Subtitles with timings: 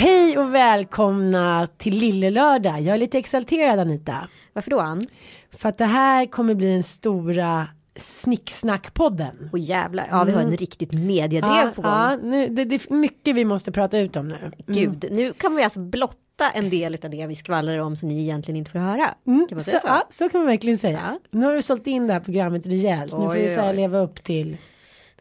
[0.00, 2.80] Hej och välkomna till Lillelördag.
[2.80, 4.28] Jag är lite exalterad Anita.
[4.52, 5.02] Varför då Ann?
[5.50, 9.48] För att det här kommer bli den stora snicksnackpodden.
[9.52, 11.90] Och jävlar, ja vi har en riktigt mediedrev Ja, på gång.
[11.90, 14.36] ja nu, det, det är mycket vi måste prata ut om nu.
[14.36, 14.52] Mm.
[14.66, 18.22] Gud, nu kan vi alltså blotta en del av det vi skvallrar om som ni
[18.22, 19.14] egentligen inte får höra.
[19.26, 19.86] Mm, Kan man så, säga så?
[19.88, 21.18] ja, så kan man verkligen säga.
[21.30, 23.12] Nu har du sålt in det här programmet rejält.
[23.12, 23.76] nu får Oj, vi så oj.
[23.76, 24.56] leva upp till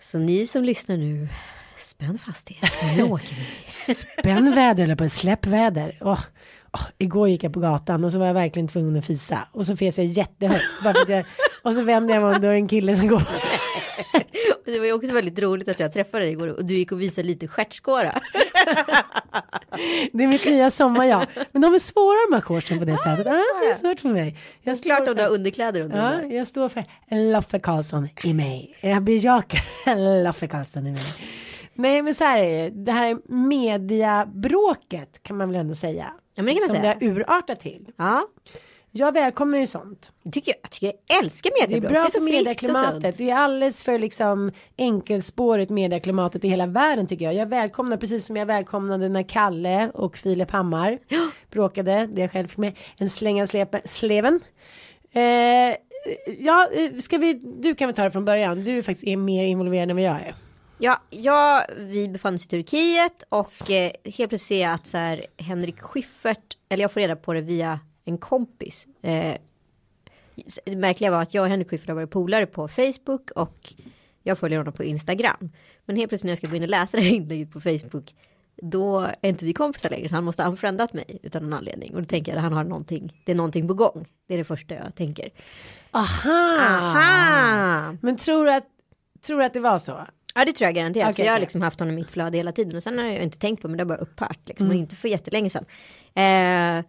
[0.01, 1.27] Så ni som lyssnar nu,
[1.89, 2.57] spänn fast er.
[2.97, 3.71] Nu åker vi.
[4.21, 5.97] spännväder eller på släppväder.
[6.01, 6.19] Åh,
[6.73, 9.47] åh, igår gick jag på gatan och så var jag verkligen tvungen att fisa.
[9.51, 10.63] Och så fes jag jättehögt.
[11.07, 11.25] jag,
[11.63, 13.23] och så vände jag mig om och då är det en kille som går.
[14.65, 17.01] Det var ju också väldigt roligt att jag träffade dig igår och du gick och
[17.01, 18.21] visade lite stjärtskåra.
[20.13, 21.29] Det är mitt nya sommarjack.
[21.51, 23.27] Men de är svåra de här shortsen på det sättet.
[23.27, 24.37] Ah, det är svårt för mig.
[24.61, 26.35] Jag står Klart om du har underkläder under ja, där.
[26.35, 26.83] jag står för
[27.31, 28.77] Loffe Karlsson i mig.
[28.81, 31.01] Jag bejakar Loffe Karlsson i mig.
[31.79, 32.69] Nej men så här är det.
[32.69, 36.13] Det här mediabråket kan man väl ändå säga.
[36.35, 36.95] Ja, men det kan man som säga.
[36.99, 37.87] det har urartat till.
[37.97, 38.27] Ja,
[38.91, 40.11] Jag välkomnar ju sånt.
[40.23, 41.91] jag tycker, jag tycker jag älskar Det är mediebråk.
[41.91, 43.17] bra det är för medieklimatet.
[43.17, 47.33] Det är alldeles för liksom enkelspårigt medieklimatet i hela världen tycker jag.
[47.33, 50.99] Jag välkomnar precis som jag välkomnade när Kalle och Filip Hammar
[51.51, 52.09] bråkade.
[52.13, 53.47] Det jag själv fick med en släng av
[53.85, 54.39] sleven.
[55.11, 55.21] Eh,
[56.39, 58.63] ja, eh, ska vi, du kan väl ta det från början.
[58.63, 60.35] Du faktiskt är mer involverad än vad jag är.
[60.81, 64.97] Ja, ja, vi befann oss i Turkiet och eh, helt plötsligt ser jag att så
[64.97, 68.87] här, Henrik Schyffert, eller jag får reda på det via en kompis.
[69.01, 69.35] Eh,
[70.65, 73.73] det märkliga var att jag och Henrik Schyffert har varit polare på Facebook och
[74.23, 75.51] jag följer honom på Instagram.
[75.85, 78.15] Men helt plötsligt när jag ska gå in och läsa det här inlägget på Facebook
[78.61, 81.95] då är inte vi kompisar längre så han måste ha unfriendat mig utan någon anledning.
[81.95, 84.07] Och då tänker jag att han har någonting, det är någonting på gång.
[84.27, 85.29] Det är det första jag tänker.
[85.91, 86.57] Aha!
[86.59, 87.95] Aha!
[88.01, 88.67] Men tror du att,
[89.21, 89.99] tror du att det var så?
[90.35, 91.15] Ja det tror jag garanterat.
[91.15, 91.41] För jag har okej.
[91.41, 92.75] liksom haft honom i mitt flöde hela tiden.
[92.75, 94.39] Och sen har jag inte tänkt på men det har bara upphört.
[94.45, 94.77] Liksom, Mm.
[94.77, 95.65] och inte för jättelänge sedan.
[96.15, 96.85] Eh,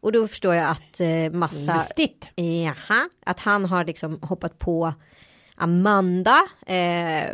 [0.00, 1.86] och då förstår jag att eh, massa...
[1.96, 2.28] Viktigt.
[2.64, 4.94] Jaha, att han har liksom hoppat på
[5.56, 6.36] Amanda,
[6.66, 7.30] eh,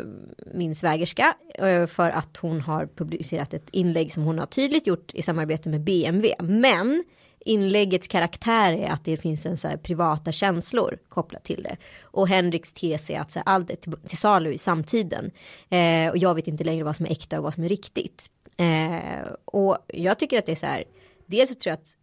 [0.54, 5.14] min svägerska, eh, för att hon har publicerat ett inlägg som hon har tydligt gjort
[5.14, 6.34] i samarbete med BMW.
[6.38, 7.04] Men
[7.40, 11.76] inläggets karaktär är att det finns en så här privata känslor kopplat till det.
[12.02, 15.30] Och Henriks tes är att så här, allt är till, till salu i samtiden.
[15.68, 18.30] Eh, och jag vet inte längre vad som är äkta och vad som är riktigt.
[18.56, 20.84] Eh, och jag tycker att det är så här,
[21.26, 21.96] dels så tror jag att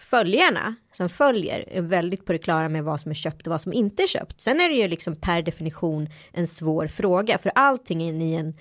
[0.00, 3.60] följarna som följer är väldigt på det klara med vad som är köpt och vad
[3.60, 4.40] som inte är köpt.
[4.40, 8.54] Sen är det ju liksom per definition en svår fråga för allting är i en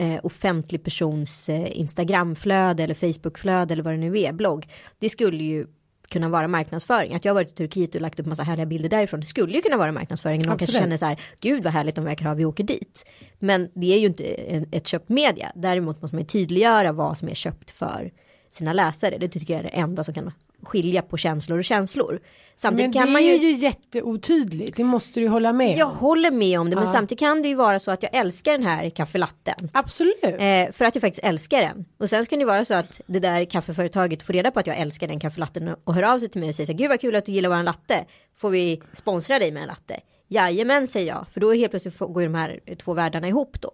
[0.00, 4.66] eh, offentlig persons eh, Instagramflöde eller Facebookflöde eller vad det nu är, blogg.
[4.98, 5.66] Det skulle ju
[6.08, 7.14] kunna vara marknadsföring.
[7.14, 9.20] Att jag varit i Turkiet och lagt upp massa härliga bilder därifrån.
[9.20, 10.42] Det skulle ju kunna vara marknadsföring.
[10.42, 13.04] Någon kanske känner så här, gud vad härligt de verkar ha, vi åker dit.
[13.38, 14.24] Men det är ju inte
[14.72, 15.52] ett köpt media.
[15.54, 18.10] Däremot måste man ju tydliggöra vad som är köpt för
[18.50, 19.18] sina läsare.
[19.18, 22.10] Det tycker jag är det enda som kan skilja på känslor och känslor.
[22.12, 22.20] Men
[22.56, 23.36] Samtidigt det kan man är ju...
[23.36, 24.76] ju jätteotydligt.
[24.76, 25.96] Det måste du hålla med Jag om.
[25.96, 26.92] håller med om det, men Ja.
[26.92, 29.70] samtidigt kan det ju vara så att jag älskar den här kaffelatten.
[29.72, 30.16] Absolut.
[30.24, 31.84] Eh, för att jag faktiskt älskar den.
[31.98, 34.66] Och sen ska det ju vara så att det där kaffeföretaget får reda på att
[34.66, 36.88] jag älskar den kaffelatten och- hör av sig till mig och säger så här, gud
[36.88, 38.04] vad kul att du gillar våran latte.
[38.36, 40.00] Får vi sponsra dig med en latte?
[40.28, 43.70] Jajamän säger jag, för då helt plötsligt går ju de här två världarna ihop då.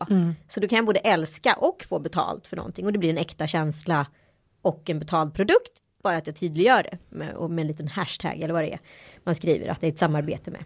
[0.49, 3.19] Så då kan jag både älska och få betalt för någonting och det blir en
[3.19, 4.07] äkta känsla
[4.63, 5.73] och en betald produkt.
[6.07, 8.79] Bara att jag tydliggör det med, och med en liten hashtag eller vad det är
[9.27, 10.65] man skriver att det är ett samarbete med.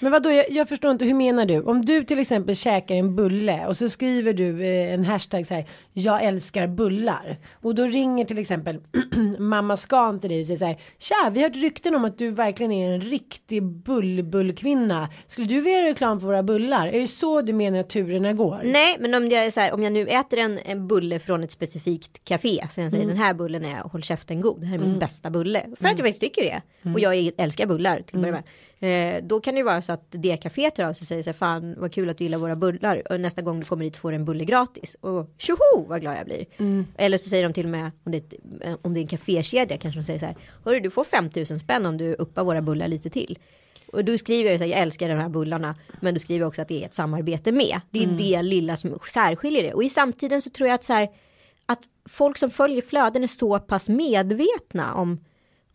[0.00, 0.30] Men vad då?
[0.30, 1.60] Jag, jag, förstår inte, hur menar du?
[1.62, 5.54] Om du till exempel käkar en bulle och så skriver du eh, en hashtag så
[5.54, 7.38] här, jag älskar bullar.
[7.52, 8.80] Och då ringer till exempel
[9.38, 12.18] mamma Scan till dig och säger så här, tja, vi har hört rykten om att
[12.18, 15.08] du verkligen är en riktig bullbullkvinna.
[15.26, 16.86] Skulle du vilja göra reklam för våra bullar?
[16.86, 18.60] Är det så du menar att turerna går?
[18.64, 21.42] Nej, men om jag, är så här, om jag nu äter en, en bulle från
[21.42, 23.16] ett specifikt café, så jag säger mm.
[23.16, 24.98] den här bullen är håll käften god, det här är min mm.
[24.98, 25.60] bästa bulle.
[25.60, 25.96] För att jag mm.
[25.96, 26.62] faktiskt tycker det.
[26.92, 29.16] Och jag älskar bullar till att börja med.
[29.16, 31.22] Eh, då kan det ju vara så att det kaféet hör av sig och säger
[31.22, 33.84] så här, fan vad kul att du gillar våra bullar och nästa gång du kommer
[33.84, 36.44] hit får du en bulle gratis och tjoho vad glad jag blir.
[36.56, 36.86] Mm.
[36.96, 38.34] Eller så säger de till och med om det, ett,
[38.82, 41.86] om det är en kafékedja kanske de säger så här, hörru du får 5000 spänn
[41.86, 43.38] om du uppar våra bullar lite till.
[43.92, 46.62] Och då skriver jag så här, jag älskar de här bullarna, men då skriver också
[46.62, 47.80] att det är ett samarbete med.
[47.90, 48.16] Det är mm.
[48.16, 49.74] det lilla som särskiljer det.
[49.74, 51.08] Och i samtiden så tror jag att så här,
[51.66, 55.24] att folk som följer flöden är så pass medvetna om,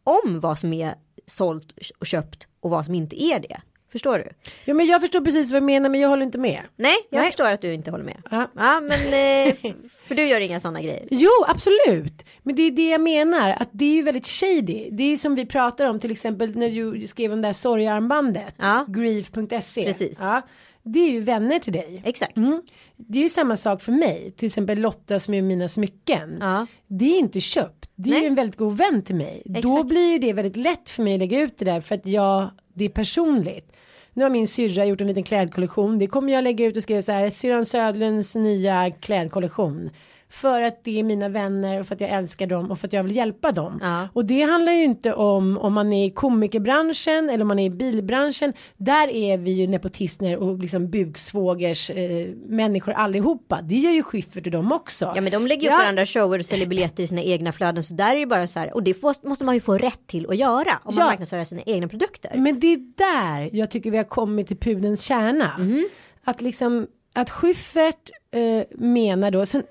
[0.03, 0.95] om vad som är
[1.27, 3.57] sålt och köpt och vad som inte är det.
[3.91, 4.51] Förstår du?
[4.65, 6.62] Ja men jag förstår precis vad du menar men jag håller inte med.
[6.75, 7.27] Nej jag Nej.
[7.27, 8.18] förstår att du inte håller med.
[8.31, 9.56] Ja, ja men eh,
[10.07, 11.07] för du gör inga sådana grejer.
[11.12, 12.25] Jo absolut.
[12.44, 14.89] Men det är det jag menar att det är ju väldigt shady.
[14.91, 18.56] Det är som vi pratar om till exempel när du skrev om det här sorgarmbandet.
[18.57, 18.85] Ja.
[18.88, 19.85] Grief.se.
[19.85, 20.18] Precis.
[20.21, 20.41] Ja.
[20.87, 22.01] Det är ju vänner till dig.
[22.05, 22.37] Exakt.
[22.37, 22.61] Mm.
[22.97, 24.31] Det är ju samma sak för mig.
[24.37, 26.37] Till exempel Lotta som är mina smycken.
[26.39, 26.67] Ja.
[26.87, 27.89] Det är inte köpt.
[27.95, 28.21] Det är Nej.
[28.21, 29.43] ju en väldigt god vän till mig.
[29.45, 29.63] Exakt.
[29.63, 32.05] Då blir ju det väldigt lätt för mig att lägga ut det där för att
[32.05, 33.71] jag, det är personligt.
[34.13, 35.99] Nu har min syrra gjort en liten klädkollektion.
[35.99, 37.29] Det kommer jag lägga ut och skriva så här.
[37.29, 39.89] Syrran Södlunds nya klädkollektion.
[40.29, 42.94] För att det är mina vänner och för att jag älskar dem och för att
[42.94, 43.79] jag vill hjälpa dem.
[43.81, 44.07] Ja.
[44.13, 47.65] Och det handlar ju inte om om man är i komikerbranschen eller om man är
[47.65, 48.53] i bilbranschen.
[48.77, 53.62] Där är vi ju nepotister och liksom buksvågers eh, människor allihopa.
[53.62, 55.12] Det gör ju Schyffert och dem också.
[55.15, 55.77] Ja men de lägger ju ja.
[55.77, 57.83] varandra shower och säljer biljetter i sina egna flöden.
[57.83, 58.73] Så där är det bara så här.
[58.73, 60.80] Och det måste man ju få rätt till att göra.
[60.83, 61.06] Om man ja.
[61.06, 62.38] marknadsför sina egna produkter.
[62.38, 65.56] Men det är där jag tycker vi har kommit till pudens kärna.
[65.57, 65.88] Mm.
[66.23, 69.45] Att liksom att Schyffert eh, menar då.
[69.45, 69.63] Sen,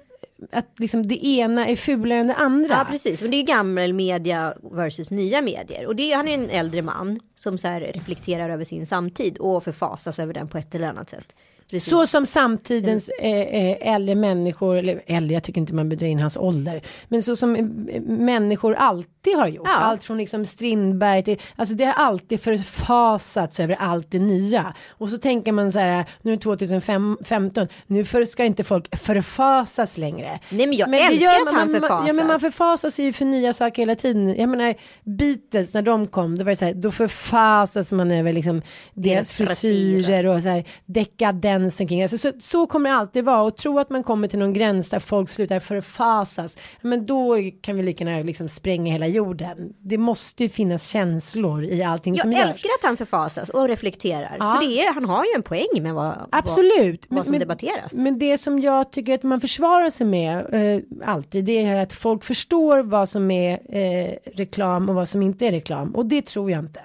[0.53, 2.75] att liksom det ena är fulare än det andra.
[2.75, 5.87] Ja precis, men det är gammal media versus nya medier.
[5.87, 9.39] Och det är, han är en äldre man som så här reflekterar över sin samtid
[9.39, 11.35] och förfasas över den på ett eller annat sätt.
[11.71, 11.91] Precis.
[11.91, 16.19] Så som samtidens eh, eh, äldre människor, eller äldre, jag tycker inte man bedrar in
[16.19, 16.81] hans ålder.
[17.09, 19.67] Men så som eh, människor alltid har gjort.
[19.67, 19.75] Ja.
[19.75, 24.75] Allt från liksom Strindberg till, alltså det har alltid förfasats över allt det nya.
[24.89, 28.99] Och så tänker man så här, nu är det 2015, nu för, ska inte folk
[28.99, 30.41] förfasas längre.
[30.51, 32.09] Nej men jag men älskar att han man, förfasas.
[32.09, 34.37] Ja men man förfasas ju för nya saker hela tiden.
[34.37, 34.75] Jag menar
[35.05, 38.63] Beatles när de kom, då var det så här, då förfasas man över liksom
[38.95, 43.25] deras, deras frisyrer och så här dekadent gränsen kring alltså, så, så kommer det alltid
[43.25, 46.57] vara och tro att man kommer till någon gräns där folk slutar förfasas.
[46.81, 49.73] Men då kan vi lika gärna liksom spränga hela jorden.
[49.79, 52.41] Det måste ju finnas känslor i allting jag som görs.
[52.41, 54.37] Jag älskar att han förfasas och reflekterar.
[54.39, 54.55] Ja.
[54.55, 57.07] För det är, han har ju en poäng med vad, Absolut.
[57.09, 57.93] vad, vad som men, debatteras.
[57.93, 61.69] Men det som jag tycker att man försvarar sig med eh, alltid det är det
[61.69, 65.95] här att folk förstår vad som är eh, reklam och vad som inte är reklam.
[65.95, 66.81] Och det tror jag inte.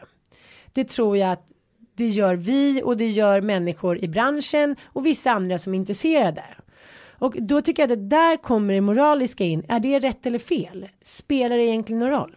[0.73, 1.50] Det tror jag att
[2.01, 6.43] det gör vi och det gör människor i branschen och vissa andra som är intresserade.
[7.19, 9.63] Och då tycker jag att där kommer det moraliska in.
[9.67, 10.87] Är det rätt eller fel?
[11.01, 12.35] Spelar det egentligen någon roll?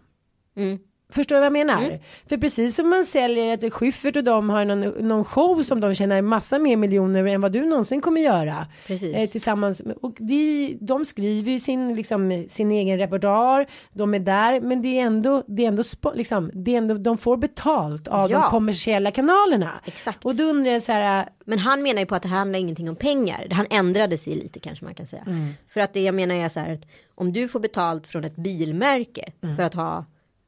[0.57, 0.79] Mm.
[1.15, 1.85] Förstår du vad jag menar?
[1.85, 1.99] Mm.
[2.29, 5.95] För precis som man säljer att Schyffert och de har någon, någon show som de
[5.95, 8.67] tjänar massa mer miljoner än vad du någonsin kommer göra.
[8.89, 9.83] Eh, tillsammans.
[10.03, 13.67] Och det, de skriver ju sin, liksom, sin egen repertoar.
[13.93, 14.61] De är där.
[14.61, 15.83] Men det är ändå, det är ändå,
[16.15, 18.39] liksom, det är ändå de får betalt av ja.
[18.39, 19.71] de kommersiella kanalerna.
[19.85, 20.25] Exakt.
[20.25, 21.29] Och då undrar jag så här.
[21.45, 23.49] Men han menar ju på att det handlar ingenting om pengar.
[23.51, 25.23] Han ändrade sig lite kanske man kan säga.
[25.27, 25.55] Mm.
[25.69, 28.37] För att det jag menar är så här att om du får betalt från ett
[28.37, 29.57] bilmärke mm.
[29.57, 30.05] för att ha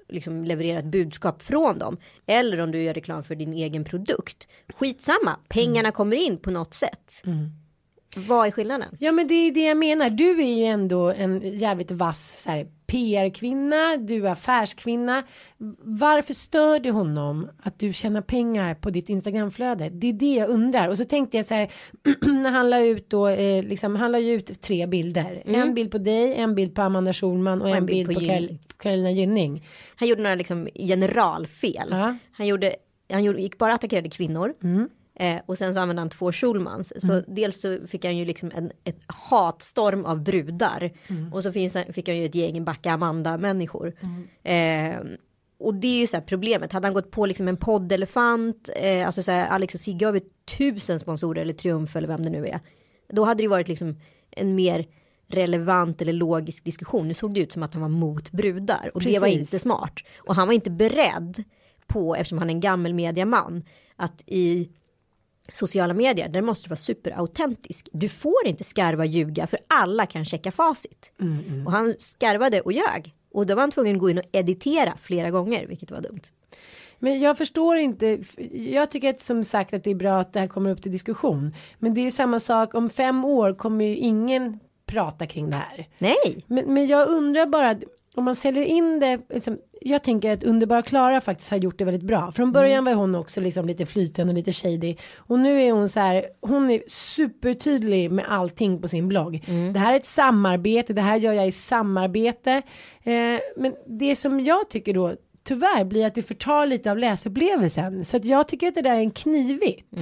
[0.08, 1.96] liksom leverera ett budskap från dem.
[2.26, 4.48] Eller om du gör reklam för din egen produkt.
[4.74, 5.92] Skitsamma, pengarna mm.
[5.92, 7.22] kommer in på något sätt.
[7.24, 7.50] Mm.
[8.16, 8.96] Vad är skillnaden?
[9.00, 10.10] Ja men det är det jag menar.
[10.10, 12.46] Du är ju ändå en jävligt vass
[12.86, 15.22] PR-kvinna, du är affärskvinna.
[15.82, 19.88] Varför stör det honom att du tjänar pengar på ditt Instagramflöde?
[19.88, 20.88] Det är det jag undrar.
[20.88, 21.72] Och så tänkte jag så här,
[22.42, 25.42] när han la ut då, eh, liksom, han la ju ut tre bilder.
[25.46, 25.60] Mm.
[25.60, 28.20] En bild på dig, en bild på Amanda Schulman och, och en, en, bild, bild
[28.20, 28.24] på,
[28.65, 29.66] på Carolina Gynning.
[29.96, 31.88] Han gjorde några liksom generalfel.
[31.90, 32.16] Ja.
[32.32, 32.76] Han, gjorde,
[33.10, 34.54] han gjorde, gick bara attackerade kvinnor.
[34.62, 34.88] Mm.
[35.18, 36.92] Eh, och sen så använde han två Schulmans.
[36.96, 37.24] Så mm.
[37.28, 40.90] dels så fick han ju liksom en ett hatstorm av brudar.
[41.06, 41.32] Mm.
[41.32, 43.92] Och så finns, fick han ju ett gäng backa Amanda-människor.
[44.00, 44.26] Mm.
[44.42, 45.18] Eh,
[45.58, 46.72] och det är ju så här problemet.
[46.72, 48.70] Hade han gått på liksom en poddelefant.
[48.76, 50.22] Eh, alltså så här Alex och Sigge har vi
[50.58, 52.60] tusen sponsorer eller Triumf eller vem det nu är.
[53.08, 54.86] Då hade det varit liksom en mer
[55.28, 57.08] relevant eller logisk diskussion.
[57.08, 59.14] Nu såg det ut som att han var mot brudar och Precis.
[59.14, 60.00] det var inte smart.
[60.16, 61.44] Och han var inte beredd
[61.86, 63.64] på, eftersom han är en gammal mediaman,
[63.96, 64.68] att i
[65.52, 67.88] sociala medier, där måste du vara superautentisk.
[67.92, 71.12] Du får inte skarva och ljuga för alla kan checka facit.
[71.66, 73.14] Och han skarvade och ljög.
[73.32, 76.20] Och då var han tvungen att gå in och editera flera gånger, vilket var dumt.
[76.98, 78.18] Men jag förstår inte.
[78.52, 80.92] Jag tycker att som sagt att det är bra att det här kommer upp till
[80.92, 81.54] diskussion.
[81.78, 85.56] Men det är ju samma sak om fem år kommer ju ingen prata kring det
[85.56, 85.86] här.
[85.98, 87.76] Nej, Men, men jag undrar bara
[88.14, 89.20] om man säljer in det.
[89.30, 92.32] Liksom, jag tänker att Underbara Klara faktiskt har gjort det väldigt bra.
[92.32, 94.96] Från början var hon också liksom lite flytande, lite shady.
[95.16, 96.26] Och nu är hon så här.
[96.40, 99.44] Hon är supertydlig med allting på sin blogg.
[99.72, 100.92] Det här är ett samarbete.
[100.92, 102.62] Det här gör jag i samarbete.
[103.02, 105.14] Eh, men det som jag tycker då
[105.44, 108.04] tyvärr blir att det förtar lite av läsupplevelsen.
[108.04, 109.96] Så att jag tycker att det där är en knivigt.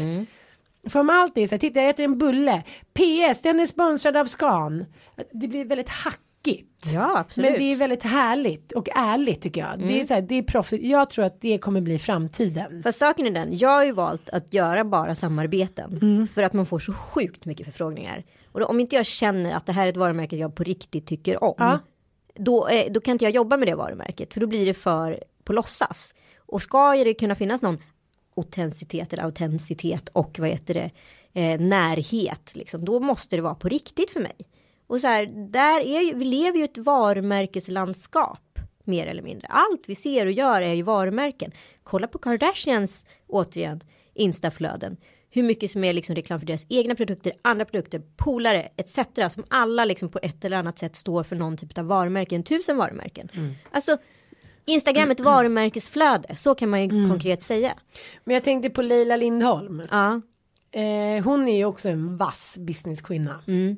[0.88, 2.62] För om allt är så här, titta jag äter en bulle.
[2.92, 4.84] PS, den är sponsrad av Scan.
[5.32, 6.86] Det blir väldigt hackigt.
[6.94, 7.50] ja absolut.
[7.50, 9.78] Men det är väldigt härligt och ärligt tycker jag.
[9.78, 10.84] Det är så här, det är proffsigt.
[10.84, 12.82] Jag tror att det kommer bli framtiden.
[12.82, 16.28] Fast saken är den, jag har ju valt att göra bara samarbeten.
[16.34, 18.24] För att man får så sjukt mycket förfrågningar.
[18.52, 21.06] Och då, om inte jag känner att det här är ett varumärke jag på riktigt
[21.06, 21.54] tycker om.
[21.58, 21.78] Ja.
[22.34, 24.34] Då, eh, då kan inte jag jobba med det varumärket.
[24.34, 26.14] För då blir det för på låtsas.
[26.46, 27.78] Och ska det kunna finnas någon
[28.36, 30.90] autenticitet eller autenticitet och vad heter det
[31.32, 34.36] eh, närhet liksom, då måste det vara på riktigt för mig.
[34.86, 39.46] Och så här, där är ju, vi lever ju ett varumärkeslandskap mer eller mindre.
[39.48, 41.52] Allt vi ser och gör är ju varumärken.
[41.82, 43.80] Kolla på Kardashians återigen
[44.14, 44.96] instaflöden.
[45.30, 48.98] Hur mycket som är liksom reklam för deras egna produkter, andra produkter, polare etc.
[49.34, 52.76] Som alla liksom på ett eller annat sätt står för någon typ av varumärken, tusen
[52.76, 53.28] varumärken.
[53.70, 53.98] Alltså
[54.64, 57.73] Instagram ett varumärkesflöde, så kan man ju konkret säga.
[58.25, 59.83] Men jag tänkte på Leila Lindholm.
[59.90, 60.21] Ja,
[60.75, 63.40] Eh, hon är ju också en vass businesskvinna.
[63.47, 63.76] Mm.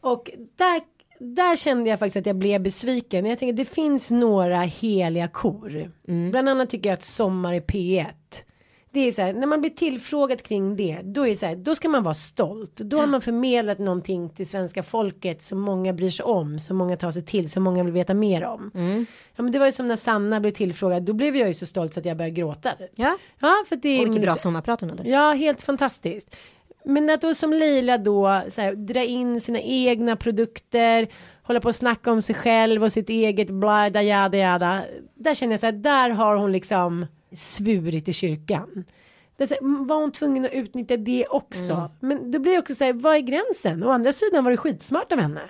[0.00, 0.80] Och där,
[1.18, 3.26] där kände jag faktiskt att jag blev besviken.
[3.26, 5.92] Jag tänker det finns några heliga kor.
[6.08, 6.30] Mm.
[6.30, 8.06] Bland annat tycker jag att Sommar i P1.
[8.98, 11.56] Det är så här, när man blir tillfrågad kring det, då är det så här,
[11.56, 12.76] då ska man vara stolt.
[12.76, 16.96] Då har man förmedlat någonting till svenska folket som många bryr sig om, som många
[16.96, 18.70] tar sig till, som många vill veta mer om.
[18.74, 19.06] Mm.
[19.36, 21.66] Ja men det var ju som när Sanna blev tillfrågad, då blev jag ju så
[21.66, 22.70] stolt så att jag började gråta.
[22.94, 23.18] ja.
[23.40, 25.08] Ja, för det är och vilket min- bra sommarprat hon hade.
[25.08, 26.36] Ja, helt fantastiskt.
[26.84, 31.08] Men att då som Lila då så här, dra in sina egna produkter,
[31.42, 34.82] hålla på och snacka om sig själv och sitt eget blada jada jada.
[35.14, 38.84] Där känner jag så här, där har hon liksom svurit i kyrkan.
[39.36, 41.90] Det här, var hon tvungen att utnyttja det också?
[42.00, 43.84] Men då blir det också så här, vad är gränsen?
[43.84, 45.40] Å andra sidan var det skitsmart av henne.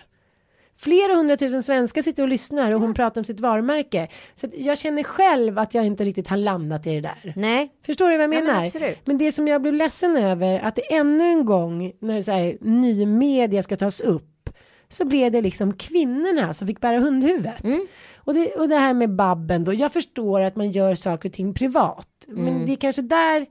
[0.76, 4.08] Flera hundratusen svenskar sitter och lyssnar och hon pratar om sitt varumärke.
[4.34, 7.32] Så jag känner själv att jag inte riktigt har landat i det där.
[7.36, 8.94] Nej, Förstår du vad jag Ja, men menar?
[9.04, 12.58] men det som jag blev ledsen över att det ännu en gång när så här,
[12.60, 14.50] ny media ska tas upp
[14.88, 17.64] så blev det liksom kvinnorna som fick bära hundhuvudet.
[17.64, 17.86] Mm.
[18.28, 21.32] Och, det, och det här med Babben då, jag förstår att man gör saker och
[21.32, 22.08] ting privat.
[22.28, 22.44] Mm.
[22.44, 23.46] Men det är kanske där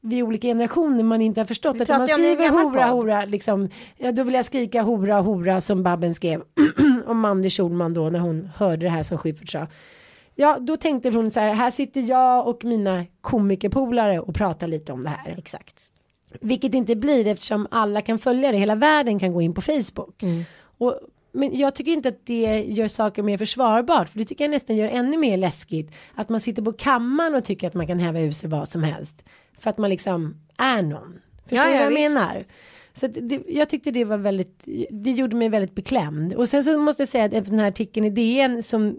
[0.00, 2.90] vi olika generationer man inte har förstått att man skriver hora podd.
[2.90, 3.68] hora liksom,
[3.98, 6.42] ja då vill jag skrika hora hora som Babben skrev
[7.06, 9.66] om Mandy Schulman då när hon hörde det här som Schyffert sa.
[10.34, 14.92] Ja, då tänkte hon så här, här sitter jag och mina komikerpolare och pratar lite
[14.92, 15.34] om det här.
[15.38, 15.82] exakt.
[16.40, 20.22] Vilket inte blir eftersom alla kan följa det, hela världen kan gå in på Facebook.
[20.78, 21.00] Och,
[21.36, 24.76] men jag tycker inte att det gör saker mer försvarbart, för det tycker jag nästan
[24.76, 25.92] gör ännu mer läskigt.
[26.14, 28.82] Att man sitter på kammaren och tycker att man kan häva ur sig vad som
[28.82, 29.24] helst.
[29.58, 31.18] För att man liksom är någon.
[31.42, 32.10] Förstår Ja, du ja, vad jag visst.
[32.14, 32.44] menar?
[32.94, 36.34] Så det, jag tyckte det var väldigt, det gjorde mig väldigt beklämd.
[36.34, 38.98] Och sen så måste jag säga att efter den här artikeln i DN som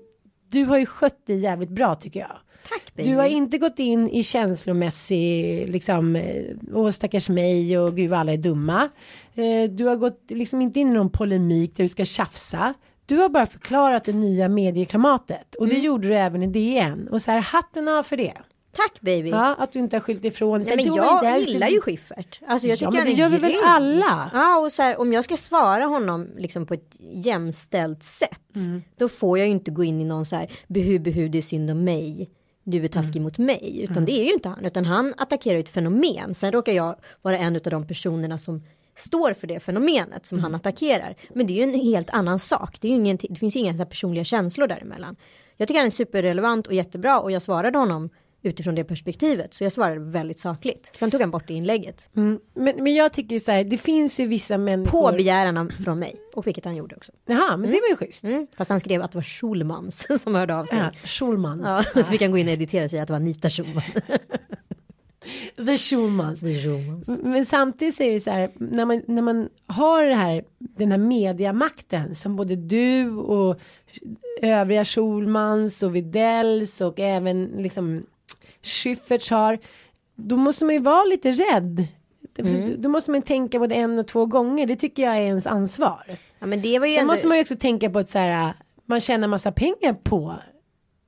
[0.52, 2.38] du har ju skött det jävligt bra tycker jag.
[2.70, 3.10] Tack baby.
[3.10, 6.44] Du har inte gått in i känslomässig liksom eh,
[6.74, 8.90] åh stackars mig och gud vad alla är dumma.
[9.36, 12.74] Eh, Du har gått liksom inte in i någon polemik där du ska tjafsa.
[13.06, 15.86] Du har bara förklarat det nya medieklimatet och det Mm.
[15.86, 18.34] gjorde du även i DN och så här hatten av för det.
[18.76, 19.30] Tack baby.
[19.30, 22.40] Ja, att du inte har skyllt ifrån Nej, men jag ens- gillar ju Schyffert.
[22.48, 24.32] Alltså jag Ja, tycker men han det gör vi väl alla?
[24.34, 28.56] Ja och så här, om jag ska svara honom liksom på ett jämställt sätt.
[28.56, 28.82] Mm.
[28.98, 31.42] Då får jag ju inte gå in i någon så här behu behu det är
[31.42, 32.30] synd om mig.
[32.70, 33.24] Du är taskig Mm.
[33.24, 33.80] mot mig.
[33.90, 34.66] Utan det är ju inte han.
[34.66, 36.34] Utan han attackerar ett fenomen.
[36.36, 38.64] Sen råkar jag vara en av de personerna som
[38.96, 40.44] står för det fenomenet som Mm.
[40.44, 41.16] han attackerar.
[41.36, 42.78] Men det är ju en helt annan sak.
[42.82, 45.16] Det, är ju ingen, det finns ju inga personliga känslor däremellan.
[45.58, 48.10] Jag tycker han är superrelevant och jättebra och jag svarade honom
[48.48, 49.54] utifrån det perspektivet.
[49.54, 50.92] Så jag svarade väldigt sakligt.
[50.96, 52.10] Sen tog han bort det inlägget.
[52.16, 52.40] Mm.
[52.54, 55.12] Men, men jag tycker så här, det finns ju vissa människor.
[55.12, 56.16] På begäran från mig.
[56.36, 57.12] Och vilket han gjorde också.
[57.26, 58.24] Jaha, men det var ju schysst.
[58.24, 58.48] Mm.
[58.58, 60.80] Fast han skrev att det var Schulmans som hörde av sig.
[60.80, 61.62] Ja, Schulmans.
[61.66, 63.84] Ja, så fick han gå in och editera och säga att det var Anita Schulman.
[65.58, 66.44] The Schulmans.
[66.44, 67.08] Är Schulmans.
[67.24, 70.92] Men samtidigt så är det så här när man, när man har det här, den
[70.92, 73.60] här mediamakten som både du och
[74.42, 78.06] övriga Schulmans och Vidells och även liksom
[78.68, 79.60] Schyfferts har.
[80.16, 81.88] Då måste man ju vara lite rädd.
[82.38, 82.82] Mm.
[82.82, 84.68] Då måste man tänka både en och två gånger.
[84.68, 86.04] Det tycker jag är ens ansvar.
[86.40, 87.14] Ja, men det var ju Sen ändå...
[87.14, 88.54] måste man ju också tänka på att så här,
[88.86, 90.36] man tjänar massa pengar på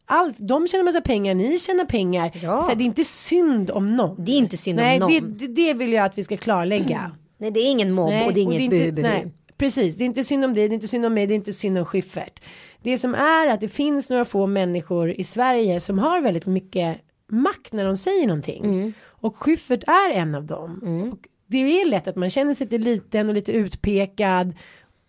[0.05, 0.37] allt.
[0.39, 2.31] De tjänar massa pengar, ni tjänar pengar.
[2.43, 2.61] Ja.
[2.61, 4.25] Så det är inte synd om någon.
[4.25, 5.11] Det är inte synd om Nej, någon.
[5.11, 7.11] Det, det, det vill jag att vi ska klarlägga.
[7.37, 10.23] Nej, det är ingen mobb och det är inget buhu nej, Precis, det är inte
[10.23, 12.39] synd om dig, det är inte synd om mig, det är inte synd om Schyffert.
[12.81, 16.97] Det som är att det finns några få människor i Sverige som har väldigt mycket
[17.31, 18.63] makt när de säger någonting.
[18.65, 18.93] Mm.
[19.07, 20.79] Och Schyffert är en av dem.
[21.13, 24.47] Och det är lätt att man känner sig lite liten och lite utpekad.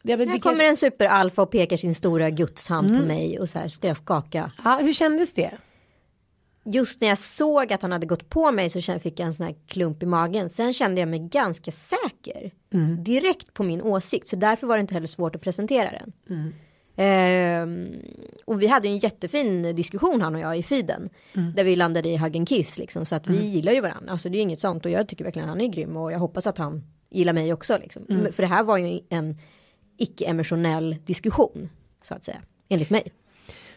[0.03, 3.01] Det, det Här kanske- kommer en superalfa och pekar sin stora gudshand Mm.
[3.01, 4.53] på mig och så här ska jag skaka.
[4.65, 5.51] ja, hur kändes det?
[6.65, 9.47] Just när jag såg att han hade gått på mig så fick jag en sån
[9.47, 10.49] här klump i magen.
[10.49, 12.51] Sen kände jag mig ganska säker.
[12.75, 13.05] Mm.
[13.05, 14.29] Direkt på min åsikt.
[14.29, 16.13] Så därför var det inte heller svårt att presentera den.
[16.39, 16.55] Mm.
[17.03, 17.89] Ehm,
[18.45, 21.11] och vi hade en jättefin diskussion han och jag i feeden.
[21.37, 21.53] Mm.
[21.55, 23.05] Där vi landade i hug and kiss liksom.
[23.07, 24.13] Så att vi gillar ju varandra.
[24.13, 24.85] Alltså det är inget sånt.
[24.85, 25.97] Och jag tycker verkligen han är grym.
[25.97, 27.79] Och jag hoppas att han gillar mig också.
[27.83, 28.07] Liksom.
[28.11, 28.33] Mm.
[28.33, 29.39] För det här var ju en
[29.99, 31.71] icke-emotionell diskussion.
[32.03, 32.43] Så att säga.
[32.69, 33.13] Enligt mig.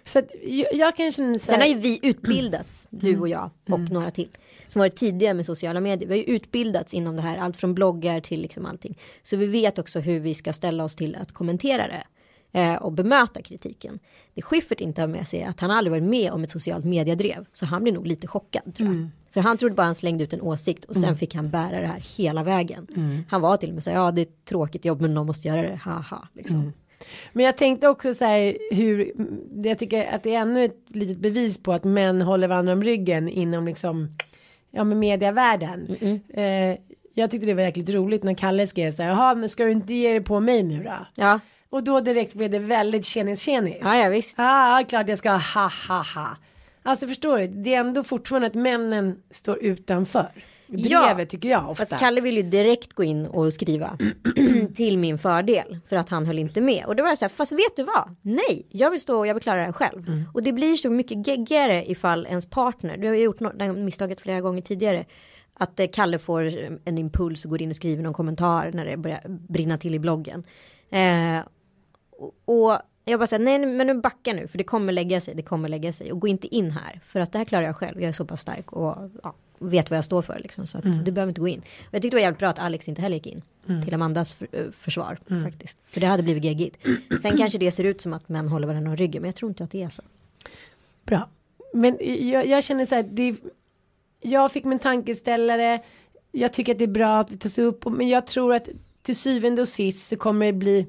[0.05, 3.79] Så att jag, jag kan känna Sen har ju vi utbildats, du och jag och
[3.79, 4.29] några till.
[4.67, 6.09] Som varit tidiga med sociala medier.
[6.09, 8.97] Vi har ju utbildats inom det här, allt från bloggar till liksom allting.
[9.23, 12.03] Så vi vet också hur vi ska ställa oss till att kommentera det.
[12.55, 13.99] Eh, och bemöta kritiken.
[14.33, 16.85] Det Schyffert inte har med sig är att han aldrig varit med om ett socialt
[16.85, 17.45] mediedrev.
[17.53, 19.09] Så han blir nog lite chockad tror jag.
[19.33, 21.87] För han trodde bara han slängde ut en åsikt och sen fick han bära det
[21.87, 22.87] här hela vägen.
[23.29, 25.27] Han var till och med så här, ja det är ett tråkigt jobb men någon
[25.27, 26.27] måste göra det, haha.
[26.33, 26.73] Liksom.
[27.33, 29.11] Men jag tänkte också så här hur
[29.63, 32.83] jag tycker att det är ännu ett litet bevis på att män håller varandra om
[32.83, 34.17] ryggen inom liksom
[34.71, 35.95] ja med mediavärlden.
[36.33, 36.77] Eh,
[37.13, 39.71] jag tyckte det var jäkligt roligt när Kalle skrev så här, jaha men ska du
[39.71, 41.07] inte ge dig på mig nu då?
[41.15, 41.39] Ja,
[41.73, 43.79] Och då direkt blev det väldigt tjenis tjenis.
[43.83, 44.35] ja, ja visst.
[44.37, 46.37] Ja, klart jag ska ha ha ha.
[46.83, 50.27] Alltså förstår du, det är ändå fortfarande att männen står utanför.
[50.67, 51.85] Brevet Ja, tycker jag ofta.
[51.85, 53.97] Fast Kalle vill ju direkt gå in och skriva
[54.75, 56.85] till min fördel för att han höll inte med.
[56.85, 58.15] Och det var så här, fast vet du vad?
[58.21, 60.07] Nej, jag vill stå och jag vill klara det själv.
[60.07, 60.23] Mm.
[60.33, 64.21] Och det blir så mycket geggigare ifall ens partner, du har gjort nå- det misstaget
[64.21, 65.05] flera gånger tidigare,
[65.53, 66.51] att eh, Kalle får
[66.85, 69.99] en impuls och går in och skriver någon kommentar när det börjar brinna till i
[69.99, 70.43] bloggen.
[70.91, 71.39] Eh,
[72.17, 75.35] och, och jag bara säger nej men nu backa nu för det kommer lägga sig,
[75.35, 77.75] det kommer lägga sig och gå inte in här för att det här klarar jag
[77.75, 80.77] själv, jag är så pass stark och ja, vet vad jag står för liksom så
[80.77, 81.59] att du behöver inte gå in.
[81.59, 83.41] Och jag tyckte det var jävligt bra att Alex inte heller gick in
[83.83, 85.77] till Amandas för, eh, försvar faktiskt.
[85.85, 86.77] För det hade blivit geggigt.
[87.21, 89.49] Sen kanske det ser ut som att män håller varandra om ryggen men jag tror
[89.49, 90.01] inte att det är så.
[91.05, 91.29] Bra.
[91.73, 91.97] Men
[92.29, 93.35] jag, jag känner så här, det,
[94.21, 95.81] jag fick min tankeställare.
[96.31, 97.85] Jag tycker att det är bra att det tas upp.
[97.85, 98.67] Men jag tror att
[99.01, 100.87] till syvende och sist så kommer det bli.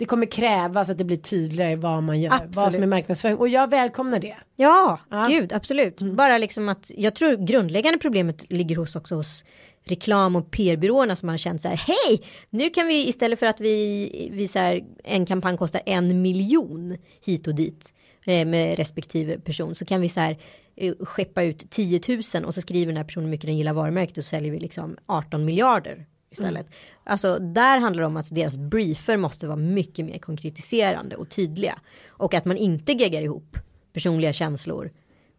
[0.00, 2.30] Det kommer krävas att det blir tydligare vad man gör.
[2.30, 2.88] Vad som är Absolut.
[2.88, 3.36] marknadsföring.
[3.36, 4.36] Och jag välkomnar det.
[4.56, 5.26] Ja, Ja.
[5.28, 6.02] gud absolut.
[6.02, 9.44] Bara liksom att jag tror grundläggande problemet ligger hos också hos
[9.84, 13.60] reklam och PR-byråerna som har känt så här hej nu kan vi istället för att
[13.60, 17.94] vi visar en kampanj kostar en miljon hit och dit
[18.26, 20.38] eh, med respektive person så kan vi så här
[20.76, 22.00] eh, skeppa ut 10
[22.34, 24.96] 000 och så skriver den här personen mycket den gillar varumärket och säljer vi liksom
[25.06, 26.66] 18 miljarder istället.
[27.04, 31.78] Alltså där handlar det om att deras briefer måste vara mycket mer konkretiserande och tydliga
[32.08, 33.58] och att man inte geggar ihop
[33.92, 34.90] personliga känslor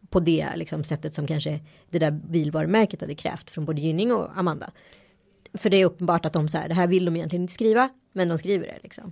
[0.09, 4.37] på det liksom, sättet som kanske det där bilvarumärket hade krävt från både Gynning och
[4.37, 4.71] Amanda.
[5.53, 7.89] För det är uppenbart att de så här, det här vill de egentligen inte skriva,
[8.13, 9.11] men de skriver det liksom.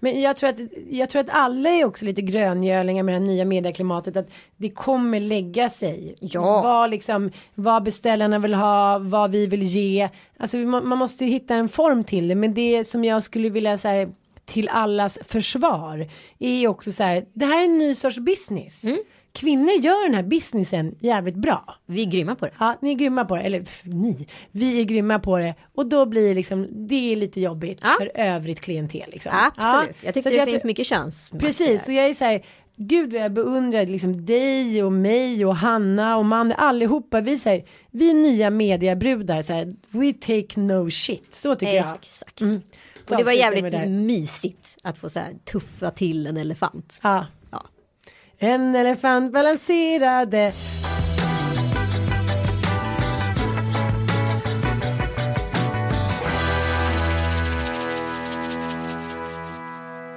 [0.00, 0.58] Men jag tror, att,
[0.90, 4.16] jag tror att alla är också lite gröngölingar med det här nya medieklimatet.
[4.16, 6.14] Att det kommer lägga sig.
[6.20, 6.62] Ja.
[6.62, 10.08] Vad, liksom, vad beställarna vill ha, vad vi vill ge.
[10.38, 12.34] Alltså man måste hitta en form till det.
[12.34, 14.08] Men det som jag skulle vilja så här,
[14.44, 16.06] till allas försvar
[16.38, 17.24] är ju också så här.
[17.32, 18.84] Det här är en ny sorts business.
[18.84, 18.98] Mm.
[19.32, 21.74] Kvinnor gör den här businessen jävligt bra.
[21.86, 22.52] Vi är grymma på det.
[22.58, 23.42] Ja, ni är grymma på det.
[23.42, 24.26] Eller pff, ni.
[24.50, 25.54] Vi är grymma på det.
[25.74, 27.96] Och då blir det liksom, det är lite jobbigt Ja.
[27.98, 29.10] för övrigt klientel.
[29.12, 29.32] Liksom.
[29.34, 30.06] Absolut, Ja.
[30.06, 31.32] jag tyckte Så det att finns mycket köns.
[31.38, 32.44] Precis, och jag är så här,
[32.76, 37.20] gud vad jag beundrar liksom dig och mig och Hanna och man, allihopa.
[37.20, 41.34] Vi, så här, vi är nya mediabrudar, så här, we take no shit.
[41.34, 41.94] Så tycker jag.
[41.94, 42.40] Exakt.
[42.40, 42.60] Mm.
[43.10, 47.00] Och det var jävligt mysigt att få så här tuffa till en elefant.
[47.02, 47.26] Ja.
[48.42, 50.52] En elefant balanserade.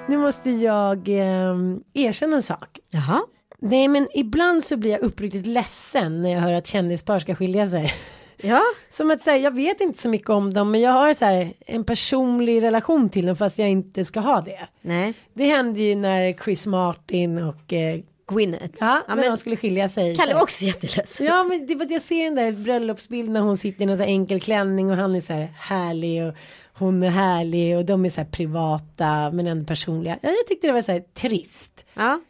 [0.07, 1.55] Nu måste jag eh,
[1.93, 2.79] erkänna en sak.
[2.89, 3.21] Jaha.
[3.59, 7.67] Nej men ibland så blir jag uppriktigt ledsen när jag hör att kändispar ska skilja
[7.67, 7.93] sig.
[8.37, 8.61] Ja.
[8.89, 11.53] Som att säga, jag vet inte så mycket om dem men jag har så här
[11.59, 14.67] en personlig relation till dem fast jag inte ska ha det.
[14.81, 15.13] Nej.
[15.33, 18.77] Det hände ju när Chris Martin och eh, Gwyneth.
[18.79, 20.15] Ja, när men de skulle skilja sig.
[20.15, 21.25] Kalle var också jätteledsen.
[21.25, 24.03] Ja men det var jag ser den där bröllopsbild när hon sitter i någon så
[24.03, 26.33] här enkel klänning och han är så här härlig och
[26.73, 30.19] hon är härlig och de är så här privata men ändå personliga.
[30.21, 31.85] Ja, jag tyckte det var så här trist.
[31.93, 32.21] Ja.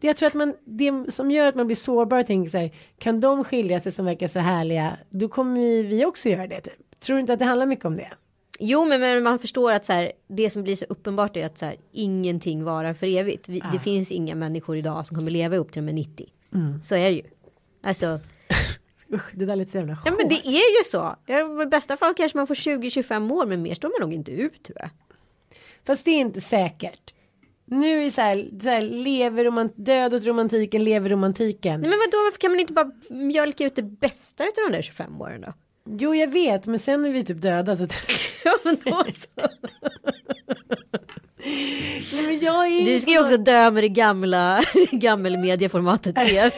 [0.00, 2.70] Jag tror att man, det som gör att man blir sårbar och tänker så här,
[2.98, 6.60] kan de skilja sig som verkar så härliga, då kommer vi, också göra det.
[6.60, 7.00] Typ.
[7.00, 8.08] Tror inte att det handlar mycket om det?
[8.58, 11.58] Jo men, men man förstår att så här, det som blir så uppenbart är att
[11.58, 13.48] så här, ingenting varar för evigt.
[13.48, 16.26] Vi, Det finns inga människor idag som kommer leva upp till de är 90.
[16.82, 17.22] Så är det ju.
[17.82, 18.20] Alltså,
[19.12, 21.16] Usch, det där lät så jävla ja men det är ju så.
[21.62, 24.62] I bästa fall kanske man får 20-25 år men mer står man nog inte ut
[24.62, 24.90] tror jag.
[25.86, 27.14] Fast det är inte säkert.
[27.64, 31.80] Nu är så här, så här lever romant, död åt romantiken, lever romantiken.
[31.80, 34.82] Nej men vadå varför kan man inte bara mjölka ut det bästa utav de där
[34.82, 35.52] 25 åren då?
[35.84, 37.86] Jo jag vet men sen är vi typ döda så.
[38.44, 39.48] Ja men då så.
[42.12, 46.50] Nej, Du ska ju också dö med det gamla gammelmediaformatet TV.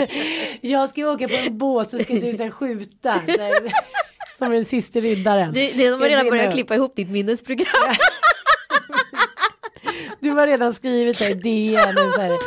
[0.60, 3.20] Jag ska åka på en båt så ska du här, skjuta.
[4.38, 5.52] Som den sista riddaren.
[5.52, 7.66] Det, de har redan börjat klippa ihop ditt minnesprogram.
[10.20, 12.12] Du har redan skrivit så här DN.
[12.14, 12.38] Så här,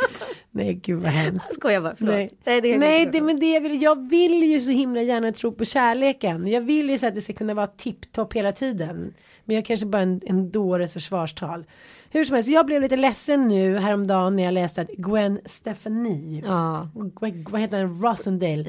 [0.50, 1.54] nej gud vad hemskt.
[1.54, 2.14] Skojar bara, förlåt.
[2.14, 5.32] Nej, Nej, det nej det, men det jag vill, jag vill ju så himla gärna
[5.32, 6.46] tro på kärleken.
[6.46, 9.14] Jag vill ju så att det ska kunna vara tipptopp hela tiden.
[9.44, 11.64] Men jag kanske bara en, en dåres försvarstal.
[12.10, 16.42] Hur som helst, jag blev lite ledsen nu häromdagen när jag läste att Gwen Stefani,
[16.46, 16.88] Ja.
[17.20, 18.64] Gwen, vad heter den, Rosendale,